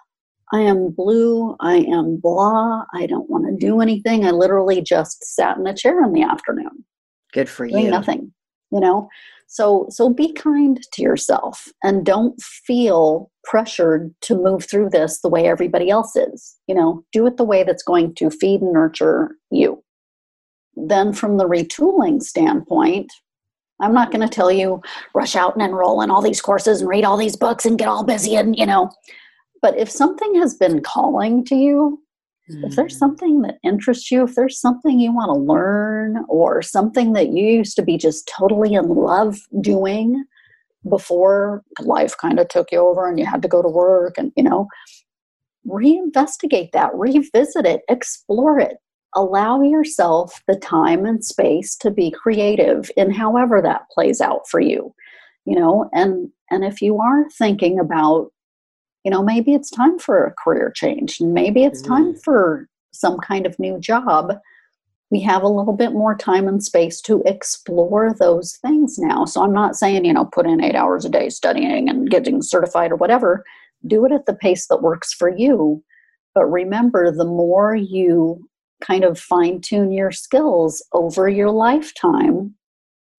i 0.54 0.60
am 0.60 0.92
blue 0.92 1.56
i 1.62 1.78
am 1.78 2.18
blah 2.18 2.84
i 2.94 3.08
don't 3.08 3.28
want 3.28 3.48
to 3.48 3.58
do 3.58 3.82
anything. 3.82 4.24
I 4.24 4.32
literally 4.32 4.84
just 4.84 5.24
sat 5.24 5.58
in 5.58 5.66
a 5.66 5.76
chair 5.76 6.04
in 6.04 6.14
the 6.14 6.22
afternoon. 6.22 6.86
Good 7.34 7.50
for 7.50 7.66
you. 7.66 7.90
nothing 7.90 8.32
you 8.72 8.80
know 8.80 9.10
so 9.52 9.88
so 9.90 10.14
be 10.14 10.32
kind 10.32 10.80
to 10.94 11.02
yourself 11.02 11.70
and 11.84 12.06
don't 12.06 12.40
feel 12.40 13.32
pressured 13.44 14.14
to 14.22 14.38
move 14.38 14.70
through 14.70 14.92
this 14.92 15.22
the 15.22 15.30
way 15.30 15.48
everybody 15.48 15.90
else 15.90 16.16
is. 16.16 16.56
You 16.68 16.76
know, 16.76 17.04
do 17.12 17.26
it 17.26 17.38
the 17.38 17.44
way 17.44 17.64
that's 17.64 17.82
going 17.82 18.14
to 18.16 18.30
feed 18.30 18.62
and 18.62 18.72
nurture 18.72 19.32
you. 19.50 19.84
Then 20.76 21.14
from 21.14 21.38
the 21.38 21.48
retooling 21.48 22.22
standpoint, 22.22 23.12
I'm 23.82 23.94
not 23.94 24.12
going 24.12 24.22
to 24.22 24.34
tell 24.34 24.52
you 24.52 24.84
rush 25.16 25.36
out 25.36 25.56
and 25.56 25.64
enroll 25.64 26.02
in 26.04 26.12
all 26.12 26.22
these 26.22 26.42
courses 26.42 26.82
and 26.82 26.90
read 26.90 27.04
all 27.04 27.18
these 27.18 27.36
books 27.36 27.66
and 27.66 27.80
get 27.80 27.88
all 27.88 28.04
busy 28.04 28.36
and 28.36 28.56
you 28.56 28.68
know, 28.68 28.92
but 29.64 29.76
if 29.80 29.90
something 29.90 30.36
has 30.36 30.54
been 30.54 30.84
calling 30.84 31.44
to 31.46 31.56
you, 31.56 32.00
if 32.50 32.76
there's 32.76 32.96
mm. 32.96 33.00
something 33.00 33.42
that 33.44 33.60
interests 33.64 34.12
you, 34.12 34.24
if 34.24 34.36
there's 34.36 34.60
something 34.60 35.00
you 35.00 35.14
want 35.14 35.30
to 35.30 35.40
learn, 35.40 36.26
or 36.28 36.62
something 36.62 37.14
that 37.14 37.30
you 37.30 37.46
used 37.46 37.76
to 37.78 37.82
be 37.82 37.98
just 37.98 38.32
totally 38.38 38.74
in 38.74 38.88
love 38.90 39.38
doing 39.62 40.24
before 40.90 41.64
life 41.82 42.16
kind 42.18 42.40
of 42.40 42.48
took 42.48 42.72
you 42.72 42.80
over 42.80 43.08
and 43.08 43.20
you 43.20 43.26
had 43.26 43.42
to 43.42 43.48
go 43.48 43.62
to 43.62 43.68
work, 43.68 44.18
and 44.18 44.32
you 44.36 44.44
know, 44.44 44.68
reinvestigate 45.68 46.72
that, 46.72 46.92
revisit 46.94 47.66
it, 47.66 47.82
explore 47.90 48.60
it. 48.60 48.78
Allow 49.16 49.62
yourself 49.62 50.42
the 50.48 50.56
time 50.56 51.06
and 51.06 51.26
space 51.26 51.76
to 51.78 51.90
be 51.90 52.12
creative 52.12 52.92
in 52.96 53.12
however 53.12 53.62
that 53.62 53.90
plays 53.92 54.22
out 54.22 54.48
for 54.48 54.60
you. 54.60 54.94
You 55.46 55.60
know, 55.60 55.90
and 55.94 56.30
and 56.52 56.64
if 56.64 56.82
you 56.82 57.00
are 57.00 57.30
thinking 57.30 57.80
about 57.80 58.32
you 59.10 59.16
know 59.16 59.24
maybe 59.24 59.56
it's 59.56 59.72
time 59.72 59.98
for 59.98 60.24
a 60.24 60.34
career 60.44 60.72
change 60.76 61.20
maybe 61.20 61.64
it's 61.64 61.82
time 61.82 62.12
mm-hmm. 62.12 62.20
for 62.24 62.70
some 62.92 63.18
kind 63.18 63.48
of 63.48 63.58
new 63.58 63.80
job 63.80 64.34
we 65.10 65.20
have 65.22 65.42
a 65.42 65.48
little 65.48 65.76
bit 65.76 65.94
more 65.94 66.16
time 66.16 66.48
and 66.48 66.64
space 66.64 67.02
to 67.02 67.24
explore 67.26 68.14
those 68.14 68.58
things 68.62 69.00
now. 69.00 69.26
So 69.26 69.44
I'm 69.44 69.54
not 69.54 69.76
saying, 69.76 70.06
you 70.06 70.14
know, 70.14 70.26
put 70.26 70.46
in 70.46 70.64
eight 70.64 70.76
hours 70.76 71.04
a 71.04 71.10
day 71.10 71.30
studying 71.30 71.90
and 71.90 72.12
getting 72.12 72.44
certified 72.44 72.92
or 72.92 72.96
whatever. 72.96 73.44
Do 73.88 74.06
it 74.06 74.12
at 74.12 74.28
the 74.28 74.36
pace 74.36 74.68
that 74.68 74.84
works 74.84 75.12
for 75.12 75.36
you. 75.36 75.84
But 76.36 76.46
remember, 76.46 77.12
the 77.12 77.26
more 77.26 77.74
you 77.74 78.48
kind 78.84 79.04
of 79.04 79.20
fine 79.20 79.62
tune 79.62 79.92
your 79.92 80.12
skills 80.12 80.86
over 80.94 81.28
your 81.28 81.50
lifetime, 81.50 82.54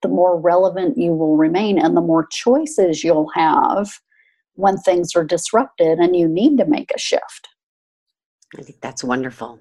the 0.03 0.09
more 0.09 0.41
relevant 0.41 0.97
you 0.97 1.13
will 1.13 1.37
remain 1.37 1.77
and 1.77 1.97
the 1.97 2.01
more 2.01 2.29
choices 2.31 3.03
you'll 3.03 3.33
have 3.35 3.91
when 4.61 4.77
things 4.79 5.15
are 5.17 5.25
disrupted 5.25 5.99
and 5.99 6.17
you 6.17 6.29
need 6.29 6.59
to 6.59 6.65
make 6.65 6.91
a 6.95 6.99
shift. 6.99 7.49
I 8.59 8.63
think 8.63 8.81
that's 8.81 9.05
wonderful. 9.05 9.59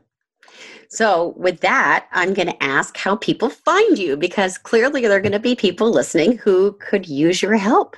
So, 0.89 1.35
with 1.37 1.59
that, 1.61 2.07
I'm 2.11 2.33
going 2.33 2.47
to 2.47 2.63
ask 2.63 2.97
how 2.97 3.15
people 3.15 3.49
find 3.49 3.99
you 3.99 4.17
because 4.17 4.57
clearly 4.57 5.01
there 5.01 5.17
are 5.17 5.21
going 5.21 5.33
to 5.33 5.39
be 5.39 5.55
people 5.55 5.91
listening 5.91 6.37
who 6.37 6.73
could 6.79 7.07
use 7.07 7.43
your 7.43 7.55
help. 7.55 7.95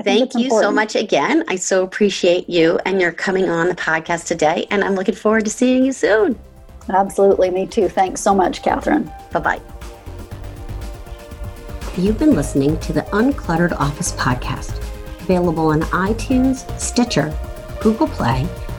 Thank 0.03 0.35
you 0.35 0.45
important. 0.45 0.63
so 0.63 0.71
much 0.71 0.97
again. 0.97 1.45
I 1.49 1.57
so 1.57 1.83
appreciate 1.83 2.49
you 2.49 2.79
and 2.87 3.01
your 3.01 3.13
coming 3.13 3.51
on 3.51 3.69
the 3.69 3.75
podcast 3.75 4.27
today. 4.27 4.67
And 4.71 4.83
I'm 4.83 4.95
looking 4.95 5.15
forward 5.15 5.45
to 5.45 5.51
seeing 5.51 5.85
you 5.85 5.93
soon. 5.93 6.39
Absolutely. 6.89 7.51
Me 7.51 7.67
too. 7.67 7.89
Thanks 7.89 8.21
so 8.21 8.35
much, 8.35 8.63
Catherine. 8.63 9.13
Bye 9.33 9.41
bye. 9.41 9.61
You've 11.99 12.19
been 12.19 12.35
listening 12.35 12.79
to 12.81 12.93
the 12.93 13.03
Uncluttered 13.13 13.73
Office 13.73 14.13
podcast, 14.13 14.79
available 15.23 15.69
on 15.69 15.81
iTunes, 15.83 16.69
Stitcher, 16.79 17.37
Google 17.81 18.07
Play, 18.07 18.47